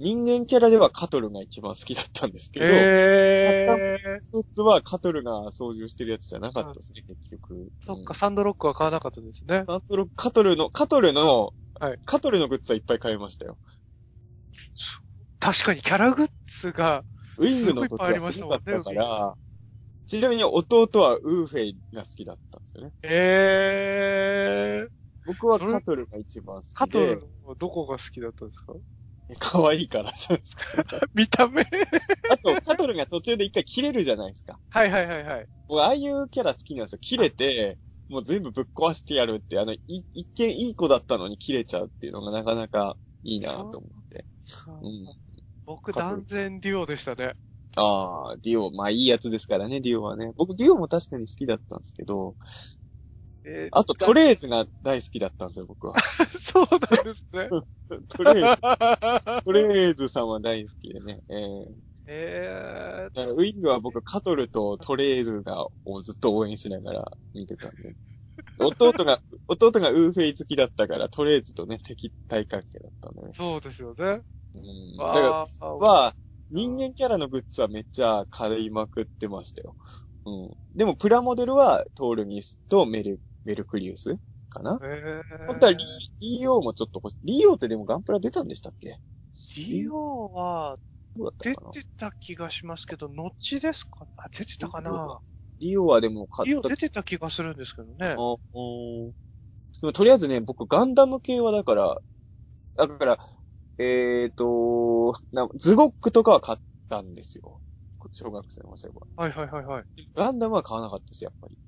[0.00, 4.20] 人間キャラではカトルが一番好きだったんですけど、えー。
[4.32, 7.68] スーツはカトルが操縦してるやつじゃなかったですね、結局。
[7.84, 9.64] そっか、うんサンドロックは買わなかったですね。
[9.66, 13.58] カトル、カトルの、カトルの、はいカトルのグッズはいっぱい買いましたよ。
[15.40, 17.04] 確かにキャラグッズが、
[17.38, 19.34] ウィングの時はすごかったから、
[20.06, 22.92] ちなみに弟はウーフェイが好きだったんですよね。
[23.02, 24.88] えー。
[25.26, 26.74] 僕はカトルが一番好きで。
[26.74, 28.72] カトルのどこが好きだったんですか？
[29.38, 30.62] 可愛いからじゃないですか。
[31.14, 31.60] 見た目？
[31.60, 31.66] あ
[32.38, 34.58] と、カトルが途中で一回切れるじゃないですか。
[34.70, 35.46] はいはいはいはい。
[35.68, 36.98] 僕、ああいうキャラ好きなんですよ。
[37.02, 37.76] 切れて、
[38.08, 44.26] もう全部ぶっ壊してやるって、あの、い一見いい子だったのに切れちゃうっていうのがなかなかいいなと思って。
[44.66, 45.14] うん。
[45.66, 47.32] 僕断然デュオでしたね。
[47.76, 50.32] ああ、ディオ、まあいいやつですからね、ディオはね。
[50.36, 52.36] 僕、ディオも確かに好きだったんですけど、
[53.44, 55.94] えーあとトレーズが大好きだったんですよ、僕は。
[56.28, 57.48] そうなんですね。
[58.08, 61.20] トレーズ、トレーズさんは大好きでね。
[61.28, 61.34] え
[62.10, 67.94] えだからウィングは僕、カトルとトレーズがをずっと応援しながら見てたんで。
[68.58, 73.34] 弟が、 弟がウーフェイ好きだったから、トレーズとね、敵対関係だったんでねー、。
[73.34, 74.22] そうですよね。
[74.54, 74.96] うん。
[74.96, 75.20] だか
[75.60, 76.14] ら、は、
[76.50, 79.76] 人間キャラのグッズはめっちゃ買いまくってましたよ。
[80.24, 80.56] うん。
[80.74, 84.16] でも、プラモデルはトールミスとメル、メルクリウス
[84.48, 85.84] かなえー、本当はリ、
[86.20, 87.16] リーオーもちょっと欲しい。
[87.24, 88.98] リーオーってでもガンプラ出たんでしたっけ？
[89.56, 90.97] リオはどうだった
[91.40, 94.06] 出てた気がしますけど、後ですか？
[94.16, 95.20] あ、出てたかな？
[95.58, 98.16] リオはでも買ったリオ出てた気がするんですけどね。
[98.18, 98.60] あう
[99.08, 99.10] ん
[99.80, 101.98] でもとりあえずね、僕ガンダム系はだから、
[102.76, 103.18] だから、
[103.78, 106.58] えーと、なズゴックとかは買っ
[106.88, 107.60] たんですよ。
[108.12, 109.24] 小学生のそういえば。
[109.24, 109.84] はいはいはいはい。
[110.14, 111.58] ガンダムは買わなかったです、やっぱり。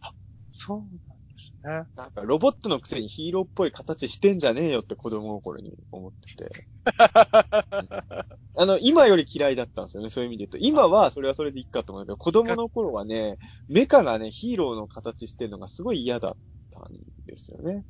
[0.53, 0.99] そうなんで
[1.39, 1.85] すね。
[1.95, 6.51] なんかロボットのくせにヒーローっぽい形してんじゃねえよって子供心に思ってて。
[8.61, 10.69] あの、今より嫌いだったんですよね、そういう意味で言うと。
[10.69, 13.39] 今はそれはそれでいいかと思うけど、子供の頃はね、
[13.69, 16.37] メカがね、ヒーローの形してるのがすごい嫌だっ
[16.71, 16.85] たん
[17.27, 17.85] ですよね。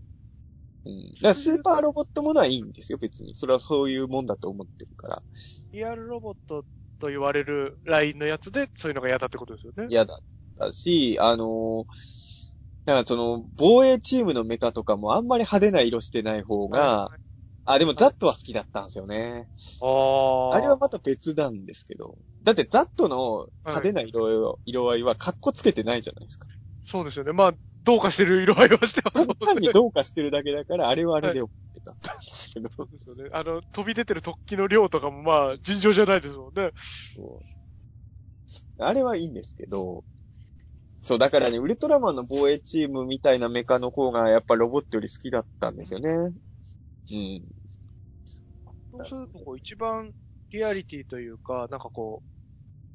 [0.86, 1.08] うん。
[1.14, 3.34] だからスーパーロボットものはいいんですよ、別に。
[3.34, 5.22] それはそういうもんだと思ってるから。
[5.72, 6.64] リアルロボット
[7.00, 9.86] と言われるラインのやつで、そういうのが嫌だってことですよね。
[9.88, 10.18] 嫌だっ
[10.58, 12.50] たし、あのー
[12.86, 17.10] だからその、防衛チームのメカとかもあんまり派手な色してない方が、
[17.64, 19.48] あ、でもザットは好きだったんですよね。
[19.82, 20.56] ああ。
[20.56, 22.16] あれはまた別なんですけど。
[22.42, 26.46] だってザットの派手な色合いは、色合いはカッコつけてないじゃないですか。
[26.84, 27.32] そうですよね。
[27.32, 27.54] まあ、
[27.84, 29.34] どうかしてる色合いはしてますね。
[29.40, 31.48] 単にどうかしてるだけだから、あれはあれで OK
[31.84, 32.68] だったんですけど。
[32.76, 33.30] そうですよね。
[33.32, 36.72] あの、飛び出てる突起の量とかもまあ、尋常じゃないですもんね。
[38.78, 40.04] あれはいいんですけど、
[41.02, 46.34] そう、だからね、ウルトラマンの防衛チームみたいなメカの方がやっぱロボットより好きだったんですよね。
[47.08, 47.44] うん。
[48.92, 50.12] そうすると、こう、一番
[50.50, 52.22] リアリティというか、なんかこ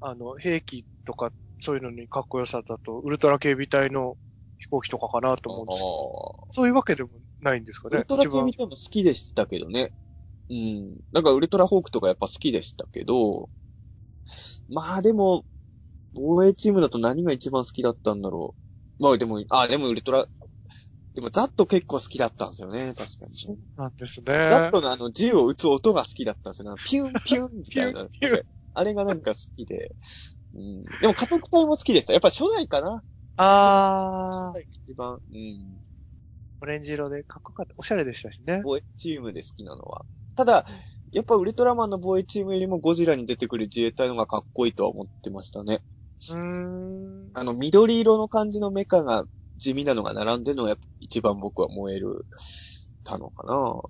[0.01, 1.32] う、あの、兵器とか、
[1.62, 4.18] そういうのにかっこよさだと、ウルトラ警備隊の
[4.58, 7.10] 飛行機とかかなと思うんですけど、あそういうわけでも
[7.41, 7.97] ないんですかね。
[7.97, 9.91] ウルトラ系一番見ても好きでしたけどね。
[10.49, 10.97] うん。
[11.12, 13.49] だからウルトラホークとかやっぱ好きでしたけど、
[14.68, 15.45] まあでも、
[16.14, 18.56] 防衛チームだと何が一番好きだったんだろ
[18.99, 19.03] う。
[19.03, 20.28] まあでも、あ、でもウルトラ、
[21.16, 23.57] でもザット結構好きだったんですよね、確かに。
[23.78, 24.26] なんですね。
[24.26, 24.34] ザ
[24.68, 26.82] ットのあの銃を撃つ音が好きだったんですよね。
[26.86, 28.05] ピュン ピュンみたいな。
[28.07, 28.43] ピュン
[28.74, 29.95] あれがなんか好きで。
[30.53, 30.84] うん。
[30.84, 32.11] でも家族隊も好きでした。
[32.11, 33.01] やっぱ初代かな
[33.38, 35.20] あー、初代が一番。
[35.32, 35.80] うん。
[36.61, 37.74] オレンジ色でかっこよかった。
[37.78, 38.61] おしゃれでしたしね。
[38.63, 40.05] 防衛チームで好きなのは。
[40.36, 40.66] ただ、
[41.13, 45.82] やっぱウルトラマンの防衛チームよりもゴジラに出てくる自衛隊の方がかっこいいとは思ってましたね。
[46.30, 47.30] うーん。
[47.34, 49.26] あの、緑色の感じのメカが
[49.58, 52.28] 地味なのが並んでるのがやっぱ一番僕は燃える、
[53.03, 53.84] たのかな、うん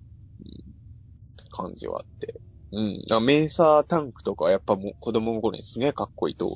[1.52, 2.42] 感じはあって。
[2.72, 2.94] うん。
[3.02, 6.50] だからメーサータンクとかはやっぱもう子供の頃にすげえかっこいいと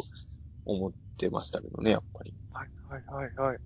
[0.66, 2.34] 思ってましたけどね、やっぱり。
[2.52, 3.60] はい、はい、はい、はい。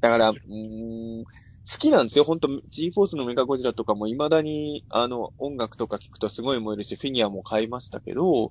[0.00, 1.30] だから、うーん、好
[1.78, 2.24] きなんですよ。
[2.24, 8.50] ほんと、G-Force のメカゴジラとかも未だに、あの、音楽とか聞くとすごい燃えるし、フィギュアも買いましたけど、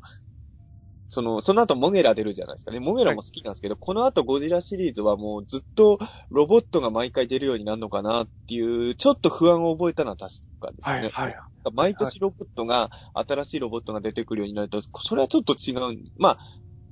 [1.13, 2.79] その、その後モゲラ出るじゃないですかね。
[2.79, 5.99] モゲラも好きなんですけど、この後ゴジラシリーズはもうずっと
[6.31, 10.95] ロボットが毎回出るようになるのかなっていう、ちょっと不安を覚えたのは確かですね。
[10.95, 11.35] はい、はい。
[11.71, 16.03] 毎年ロボットが、新しいロボットが出てくるようになると、それはちょっと違うん。
[16.17, 16.39] まあ、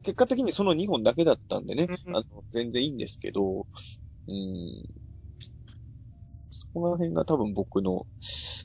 [0.03, 3.65] 結果的にその2本だけだったんでね、あの全然いいんですけど、
[4.27, 4.83] うん。
[6.51, 8.05] そこら辺が多分僕の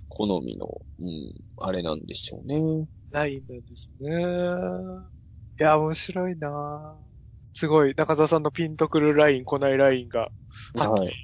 [0.08, 2.86] 好みの、うん、あれなんでしょうね。
[3.10, 5.15] ラインなんですね。
[5.58, 7.06] いや、面白いなぁ
[7.54, 10.30] すごい、中澤さんのピンとくるライン、来ないラインが、
[10.78, 11.14] はっきり、はい。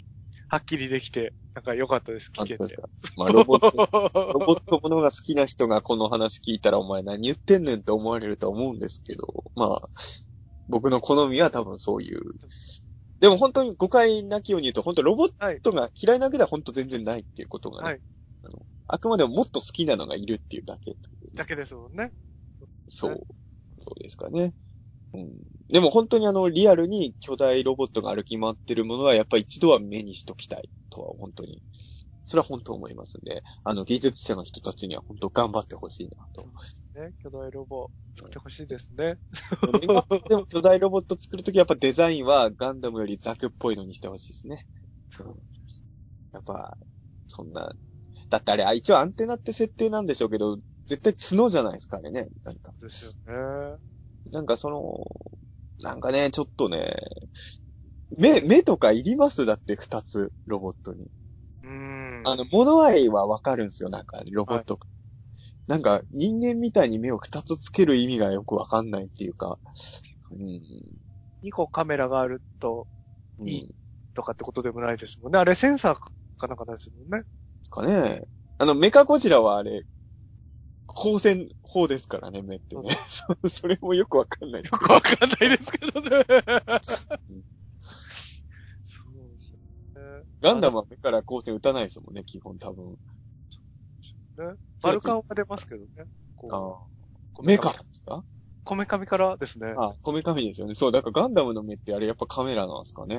[0.49, 2.77] はっきりできて、なんか良かったです、聞けて。
[3.19, 3.77] まあ、ロボット、
[4.39, 9.83] ロボットものが好きな人がこの話聞いたらお前何言ってんねんって思われると思うんですけど、まあ、
[10.69, 12.21] 僕の好みは多分そういう。
[13.21, 18.01] でも本当に誤解なきように言うと、本当ロボットが嫌いなわけでは本当全然ないっていうことがね、はい
[18.45, 20.97] あのあくまでももっと好きなのがいるっていうだけ
[21.35, 22.13] だけですもんね。
[22.89, 23.21] そう、
[23.85, 24.55] そうですかね。
[25.15, 25.31] うん。
[25.69, 31.63] でも本当にあの、リアルに巨大ロボットが歩き回ってるものはやっぱ一度は目にしときたいとは本当に、
[32.25, 36.47] それは本当思いますんで、あの、技術者の人たちには本当頑張ってほしいなと。
[36.95, 39.19] ね、巨大ロボ、作ってほしいですね。
[40.29, 44.67] でも巨大ロボット作るときやっぱデザインはガンダムよりザクっぽいのにしてほしいですね。
[46.33, 46.77] やっぱ、
[47.27, 47.73] そんな、
[48.31, 50.59] だってあれ、あ一応アンテナって設定なんでしょうけど、
[50.93, 52.29] 絶対角じゃないですかあれね。
[52.45, 53.79] なんか、ですよね。
[54.31, 55.07] なんかその、
[55.81, 56.95] なんかね、ちょっとね、
[58.17, 59.47] 目、目とかいります？
[59.47, 61.07] だって二つ、ロボットに。
[61.63, 62.23] うーん。
[62.25, 64.79] あの、物合いはわかるんですよ、なんか、ロボット。
[65.67, 69.59] なんか人間みたいに目を二つつける意味がよくわかんないっていうか、
[70.31, 70.61] うん。
[71.43, 72.87] 2個カメラがあると
[73.39, 73.75] うんいい
[74.15, 75.39] とかってことでもないですもんね。
[75.39, 75.95] あれセンサー
[76.39, 77.25] かなんかですもんね。
[77.71, 78.23] かね。
[78.59, 79.85] あの、メカゴジラはあれ、
[80.95, 82.91] 光線砲ですからね、目ってね。
[83.09, 86.03] そそれもよくわかんないよくわかんないですけどね。
[86.03, 86.27] そうで
[89.41, 89.59] すね。
[90.41, 92.93] ガンダムは目から光線撃たないですもんね、基本多分。
[92.93, 92.97] ね。
[94.83, 96.05] バルカンは出ますけどね。
[96.37, 96.81] こ。
[97.43, 98.25] 目からですか？
[98.65, 99.75] こめかみからですね。
[99.77, 100.77] あ、こめかみですよね。
[100.77, 103.19] そう、だからガンダムの目ってあれやっぱカメラなんですかね。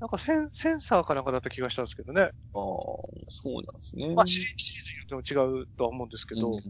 [0.00, 2.30] ああ、なんかセンセンサーかなんかだった気がしたんですけどね。
[2.54, 4.14] そうなんですね。
[4.14, 6.50] まあシリーズによっても違うとは思うんですけど。
[6.50, 6.60] うん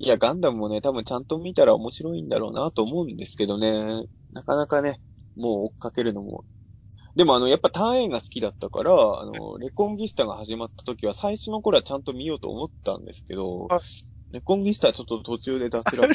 [0.00, 4.04] いや、ガンダムもね、多分ちゃんと見たら面白いんだろうなと思うんですけどね。
[4.32, 5.00] なかなかね、
[5.36, 6.44] もう追っかけるのも。
[7.14, 13.80] でもあの、やっぱターン A が好きだったから、あの、レコンギスタが始まった時は最初の頃はちゃんと見ようと思ったんですけどはい、
[14.32, 16.12] レコンギスタはちょっと途中で脱落。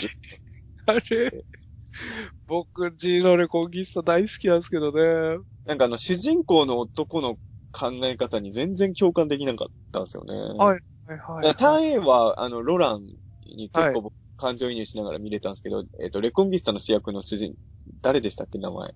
[0.88, 1.46] あれ？
[2.48, 5.44] 僕、ジーノレコンギスタ大好きなんですけどね。
[5.66, 7.38] なんかあの、主人公の男の
[7.72, 10.34] 考え方に全然共感できなかったんですよね。
[10.34, 11.56] はいはいはい。
[11.56, 13.04] ターン A は、あの、ロラン
[13.46, 17.56] に結構僕感情移入しながら見れたんですけど、えっ、と、レコンギスタの主役の主人、
[18.02, 18.96] 誰でしたっけ、名前。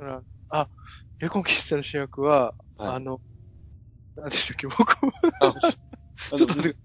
[0.00, 0.68] うんあ、
[1.18, 3.20] レコンギスタの主役は、はいあの、
[4.16, 6.78] 何でしたっけ、僕 ちょっと待ってく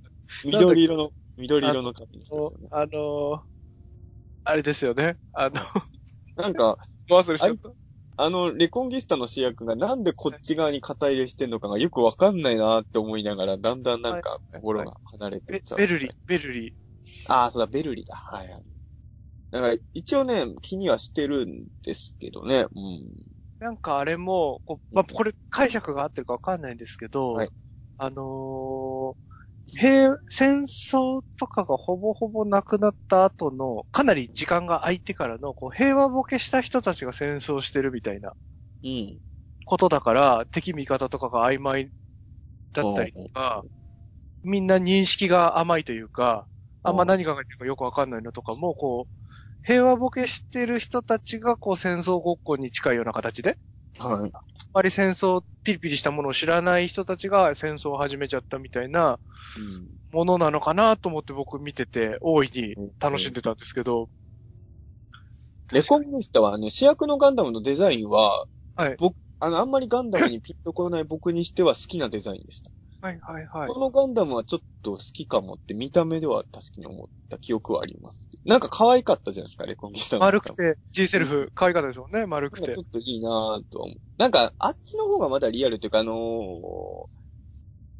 [0.45, 2.67] 緑色の、緑色の髪の人ですよね。
[2.71, 3.43] あの、
[4.47, 5.17] あれですよね。
[5.33, 5.55] あの、
[6.37, 6.77] なんか、
[7.09, 7.69] 忘れちゃった。
[8.15, 15.77] あの、レコンギスタの主役がなんでこっち側に肩入れしてんのかがよくわかんないなって思いながら、だんだんなんか心が離れてっちゃう。
[15.77, 16.73] ベルリ、ベルリ。
[17.27, 18.15] ああ、そうだ、ベルリだ。
[18.15, 18.63] はいはい。
[19.51, 22.65] だから、一応ね、気にはしてるんですけどね。
[22.73, 23.05] うん。
[23.59, 27.49] なんかあれも、こうまあ、これ解釈が合ってるかわかんないんですけど、はい
[27.97, 29.15] あのー
[29.75, 38.33] 平、戦争とかがほぼほぼなくなった後の、かなり時間が空いてからの、こう平和ボケした人たちが戦争してるみたいな
[38.81, 39.21] うん。
[39.65, 41.91] ことだから、敵味方とかが曖昧
[42.73, 43.63] だったりとか、
[44.43, 46.47] みんな認識が甘いというか、
[46.83, 49.13] あんま何が書いてるかよくわかんないのとかも、こう、
[49.63, 53.59] 平和ボケしてる人たちが、こう、戦争ごっこに近いような形で、
[53.99, 54.31] はい。
[54.33, 54.41] あ
[54.73, 59.19] まり戦争、ピリピリしたものを知らない人たちが戦争を始めちゃったみたいな
[59.57, 59.87] うん。
[60.11, 64.09] ものなのかなと思って僕見てて、大いに楽しんでたんですけど、
[65.71, 68.45] レコンギスタはね、主役のガンダムのデザインは、
[68.75, 72.71] はい僕、あの、あんまりガンダムにピンとこない僕にしては好きなデザインでした。
[73.01, 73.79] はいはいはいこ。
[73.79, 78.27] のガンダムはちょっと好きかもって見た目では確かに思った記憶はあります。
[78.45, 80.21] なんか可愛かったじゃないですか、レコンギスタの。
[80.21, 82.81] 丸くて、G セルフ、可愛かったですもんね、丸くてちょ。
[82.81, 83.97] っといいなぁとは思う。
[84.17, 87.17] なんか、あっちの方がまだリアルというか、あのー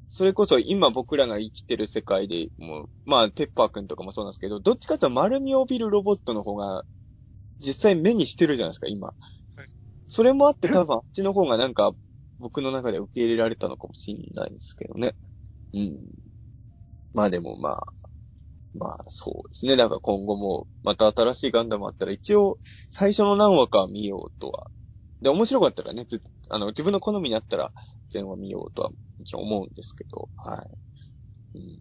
[0.09, 6.85] それこそ今僕らが生きてる世界でもう、まあ、ペッパーくんとかもそうなんですけど、どっちかというと丸みを帯びるロボットの方が、
[7.59, 9.13] 実際目にしてるじゃないですか、今。
[10.07, 11.91] それもあって多分あっちの方がなんか、
[12.39, 15.15] 僕の中で受け入れられたのかもしれないですけどね。
[15.73, 15.99] うん。
[17.13, 17.85] まあでもまあ、
[18.73, 19.75] まあそうですね。
[19.75, 24.71] だから今後もまた新しいガンダムあったら一応最初の何話か見ようとは。
[25.21, 27.73] で、面白かったらね、ずあの、自分の好みになったら
[28.09, 31.59] 全話見ようとはもちろん思うんですけど、はい。
[31.59, 31.79] うん、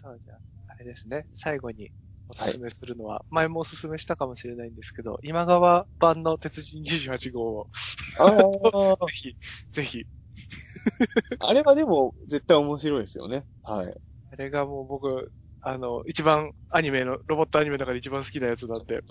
[0.00, 1.90] そうじゃああれですね、最後に
[2.28, 7.68] おすすめするのは、前もおすすめしたかもしれないんですけど、今川版の鉄人28号を、
[8.18, 8.26] あ
[9.06, 9.36] ぜひ、
[9.72, 10.06] ぜひ、
[11.38, 13.46] あ、 あれはでも絶対面白いですよね。
[13.62, 13.94] はい。
[14.32, 19.02] あれがもう僕、あの、一番アニメの、ロボットアニメの中で一番好きなやつなんで、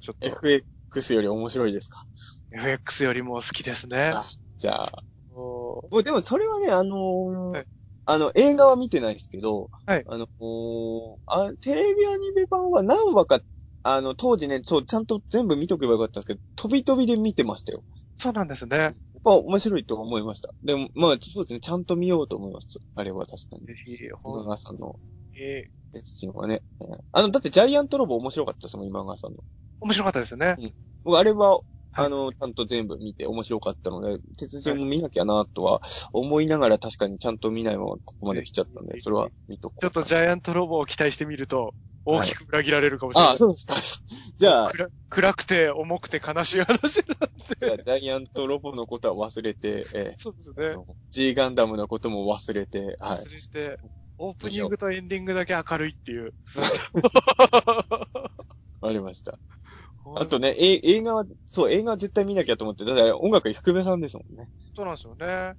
[0.00, 2.04] ちょっと、FX より面白いですか
[2.52, 4.12] ？FX よりも好きですね。
[4.14, 4.24] あ
[4.58, 7.66] じゃあ、ももうでもそれはね、あのーはい
[8.06, 13.40] あの、映画は見てないですけど、はいあのーあ、テレビアニメ版は何話か、
[13.82, 17.82] あの、当時ね、そう、ちゃんと全部見とけばよかったんですけど、飛び飛びで見てましたよ。
[18.18, 18.76] うそうなんですね。
[18.76, 20.54] やっぱ面白いと思いました。
[20.62, 22.78] でも、まあ、そうですね、ちゃんと見ようと思います。
[22.94, 23.66] あれは確かに。
[23.66, 24.98] ぜひ、今ほん川さんの
[25.34, 26.62] に、鉄人はね。
[26.80, 29.38] えーあの、だってジャイアントロボ面白かったですもん、今川さんの。
[29.80, 30.56] 面白かったですね。
[31.04, 35.82] 僕、あれは、はいあの、ちゃんと全部見て面白かったので、鉄人も見なきゃなとは
[36.12, 39.80] 思いながら確かにちゃんと見ないままここまで来ちゃったんで、それは見とこう。
[39.80, 41.74] ちょっとジャイアントロボを期待してみると、
[42.04, 43.30] 大きく裏切られるかもしれない。
[43.30, 43.74] ああ、そうですか。
[44.36, 47.72] じゃあ、暗暗くて重くて悲しい話なんじゃで。
[47.72, 50.72] あ ジャイアントロボのことは忘れて、えそうですね。
[50.72, 53.18] の G ガンダムのことも忘れて、はい。
[53.18, 53.78] 忘れて、
[54.18, 56.34] オープニングとエンディングだけ明るいっていう。
[58.80, 59.38] わかりました。
[60.16, 64.50] あとね、え映画は、そう、映画は絶対見なきゃと思って、だから音楽は低めさんですもんね。
[64.74, 65.54] そうなんですよね。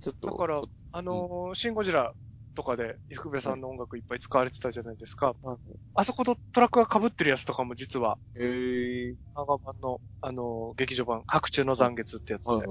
[0.00, 0.28] ちょっと。
[0.28, 2.12] だからあのーシンゴジラ
[2.54, 5.34] とかで、福部さんの音楽いっぱい使われてたじゃないですか。
[5.42, 5.58] はい
[5.96, 9.16] あそことトラックが被ってるやつとかも実は、へえ。
[9.34, 12.66] 漫画版の、あの、劇場版、白昼の残月ってやつで。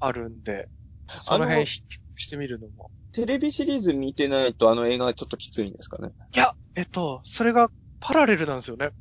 [0.00, 0.68] あるんで、
[1.22, 1.82] そあのの辺し
[2.28, 2.90] てみるのも。
[3.12, 6.12] テレビシリーズ見てないとあの映画はちょっときついんですかね？
[6.34, 7.70] いや、えっと、それが
[8.00, 8.92] パラレルなんですよね。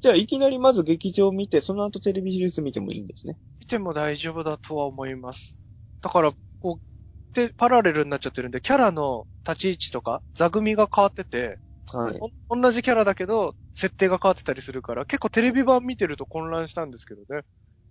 [0.00, 3.36] じゃあいきなりまず劇場見て、その後テレビシリーズ見てもいいんですね。
[3.60, 5.58] 見ても大丈夫だとは思います。
[6.02, 11.58] だから、こう、で、パラレルになっちゃってるんで、キャラの立ち位置とか、座組が変わってて、
[11.92, 12.20] はい。
[12.48, 17.42] お同じキャラだけど、設定が変わってたりするから、結構テレビ版見てると混乱したんですけどね。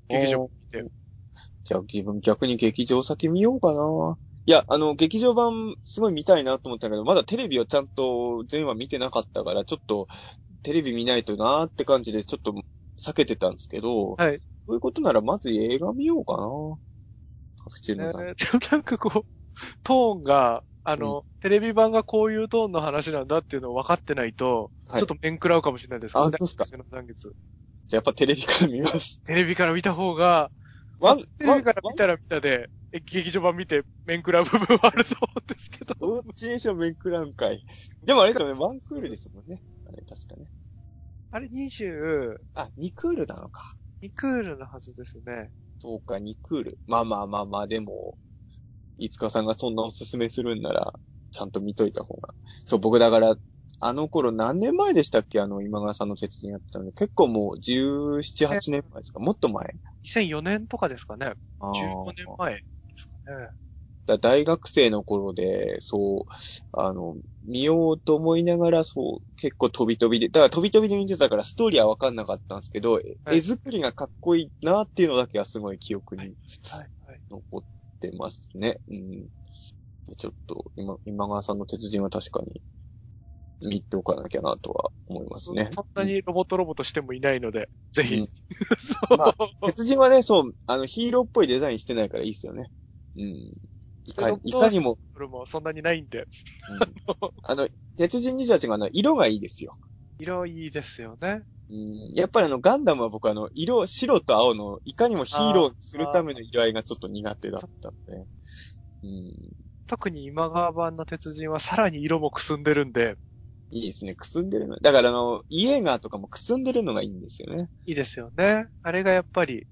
[0.09, 0.91] 劇場見て。
[1.63, 4.17] じゃあ自分逆に劇場先見ようかな。
[4.47, 10.07] いや、あの、劇場版すごい見たいなと思ったけど、まだテレビをちゃんと全話見てなかったから、ちょっと
[10.65, 12.55] テレビ見ないとなーって感じでちょっと
[12.99, 14.39] 避けてたんですけど、はい。
[14.65, 16.43] そういうことならまず映画見ようかな。
[17.69, 18.25] 普通のさん。
[18.25, 19.25] ねでもなんかこう、
[19.83, 26.35] トーンが、あの、テレビ版がこういうトーンの話なんだっていうのを分かってないと、はいちょっと面食らうかもしれないですけどね。
[26.35, 29.21] あそうっすかじゃあやっぱテレビから見ます。
[29.23, 30.49] テレビから見た方が、
[30.99, 35.95] ワン、テレビから見たら見たで、え劇場版見て面食らう部分はあると思うんですけど。
[35.99, 37.63] どっちにしろメンクランかい。
[38.05, 39.61] でもあれですよね、ワンクールですもんね。
[39.87, 40.47] あれ、確かね。
[41.31, 43.75] あれ22あ、2クールなのか。
[44.15, 45.49] クールのはずですね。
[45.79, 46.79] そうか、2クール。
[46.87, 48.17] まあまあまあまあ、でも、
[48.97, 50.93] いつかさんがそんなおすすめするんなら、
[51.31, 52.33] ちゃんと見といた方が。
[52.65, 53.35] そう、僕だから、
[53.81, 55.41] あの頃何年前でしたっけ？
[55.41, 59.19] あの、今川さんの鉄人やってたので、結構もう17、8年前ですか？
[59.19, 59.65] もっと前
[60.05, 61.33] 2004年とかですかね。
[61.59, 62.61] あー15年前。
[64.07, 66.31] だ大学生の頃で、そう、
[66.73, 73.01] あの、見ようと思いながら、そう、結構飛び飛びで、だから飛び飛びで見てたからストーリーはわかんなかったんですけど、
[73.31, 77.21] 絵作りがかっこいいなっていうのだけはすごい記憶にはい、はい。
[77.31, 77.61] 残っ
[77.99, 78.79] てますね。
[78.87, 79.27] うん。
[80.17, 82.61] ちょっと、今、今川さんの鉄人は確かに、
[83.67, 85.69] 見ておかなきゃなとは思いますね。
[85.73, 88.15] そんなにロボットロボットしてもいないので、ぜひ。
[88.15, 88.33] うんそ
[89.11, 89.17] う。
[89.17, 89.33] ま
[89.65, 92.69] 鉄人はね、そう、あの、ヒーローっぽいデザインしてないからいいっすよね。
[93.17, 93.23] うん。
[94.05, 96.19] いかいかにも、それもそんなにないんで。
[96.19, 96.27] うん
[97.43, 99.71] あの、鉄人28があの、色がいいですよ。
[100.19, 101.43] 色いいですよね。
[101.69, 108.27] うんやっぱりあの、ガンダムは僕あの、色、白と青の、いかにもヒーローにするための色合いがちょっと苦手だったんで。
[109.03, 109.33] うん。
[109.87, 113.15] 特に今川版の鉄人はさらに色もくすんでるんで、
[113.71, 114.15] いいですね。
[114.15, 114.77] くすんでるの。
[114.77, 117.67] だからあの、イエーガーとかもくすんでるのがいいんですよね。
[117.85, 118.67] いいですよね。
[118.83, 119.67] あれがやっぱり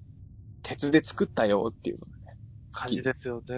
[0.62, 2.06] 鉄で作ったよっていうの
[2.74, 3.54] 感きじですよね。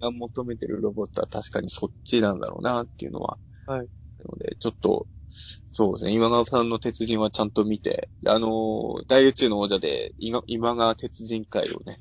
[0.00, 3.38] が求めてるロボットは確かにそっちなんだろうなっていうのは。
[3.66, 3.88] はい。
[4.18, 6.12] なので、ちょっと、そうですね。
[6.12, 11.98] 今川さんの鉄人はちゃんと見て、あのー大宇宙の王者で、今今川鉄人会をね、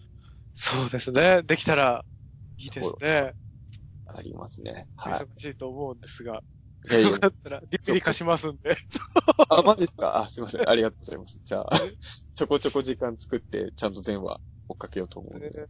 [0.54, 1.42] そうですね。
[1.44, 2.06] できたら
[2.58, 3.34] いいですね。
[4.06, 4.88] ありますね。
[4.96, 6.44] は忙しいと思うんですが。
[6.90, 6.92] い。
[6.92, 8.76] いやいやよかったら、ディプリ貸しますんで。
[9.50, 10.18] あ、マジですか？
[10.18, 10.70] あ、すいません。
[10.70, 11.40] ありがとうございます。
[11.44, 11.70] じゃあ、
[12.36, 14.40] ちょこちょこ時間作って、ちゃんと全話
[14.74, 15.68] 追っかけようと思うんで。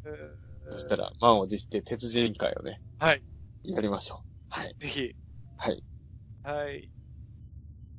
[0.72, 3.24] そしたら、満を持して鉄人会をね、はい。
[3.64, 4.20] やりましょう。
[4.50, 4.76] はい。
[4.80, 5.16] ぜひ。
[5.58, 5.84] はい。
[6.44, 6.90] はい。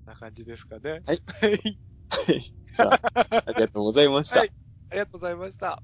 [0.04, 1.02] こんな感じですかね。
[1.06, 1.22] はい。
[1.26, 1.78] はい。
[2.08, 2.54] はい。
[2.74, 4.40] じゃあ、ありがとうございました。
[4.40, 4.52] はい
[4.90, 5.82] ありがとうございました。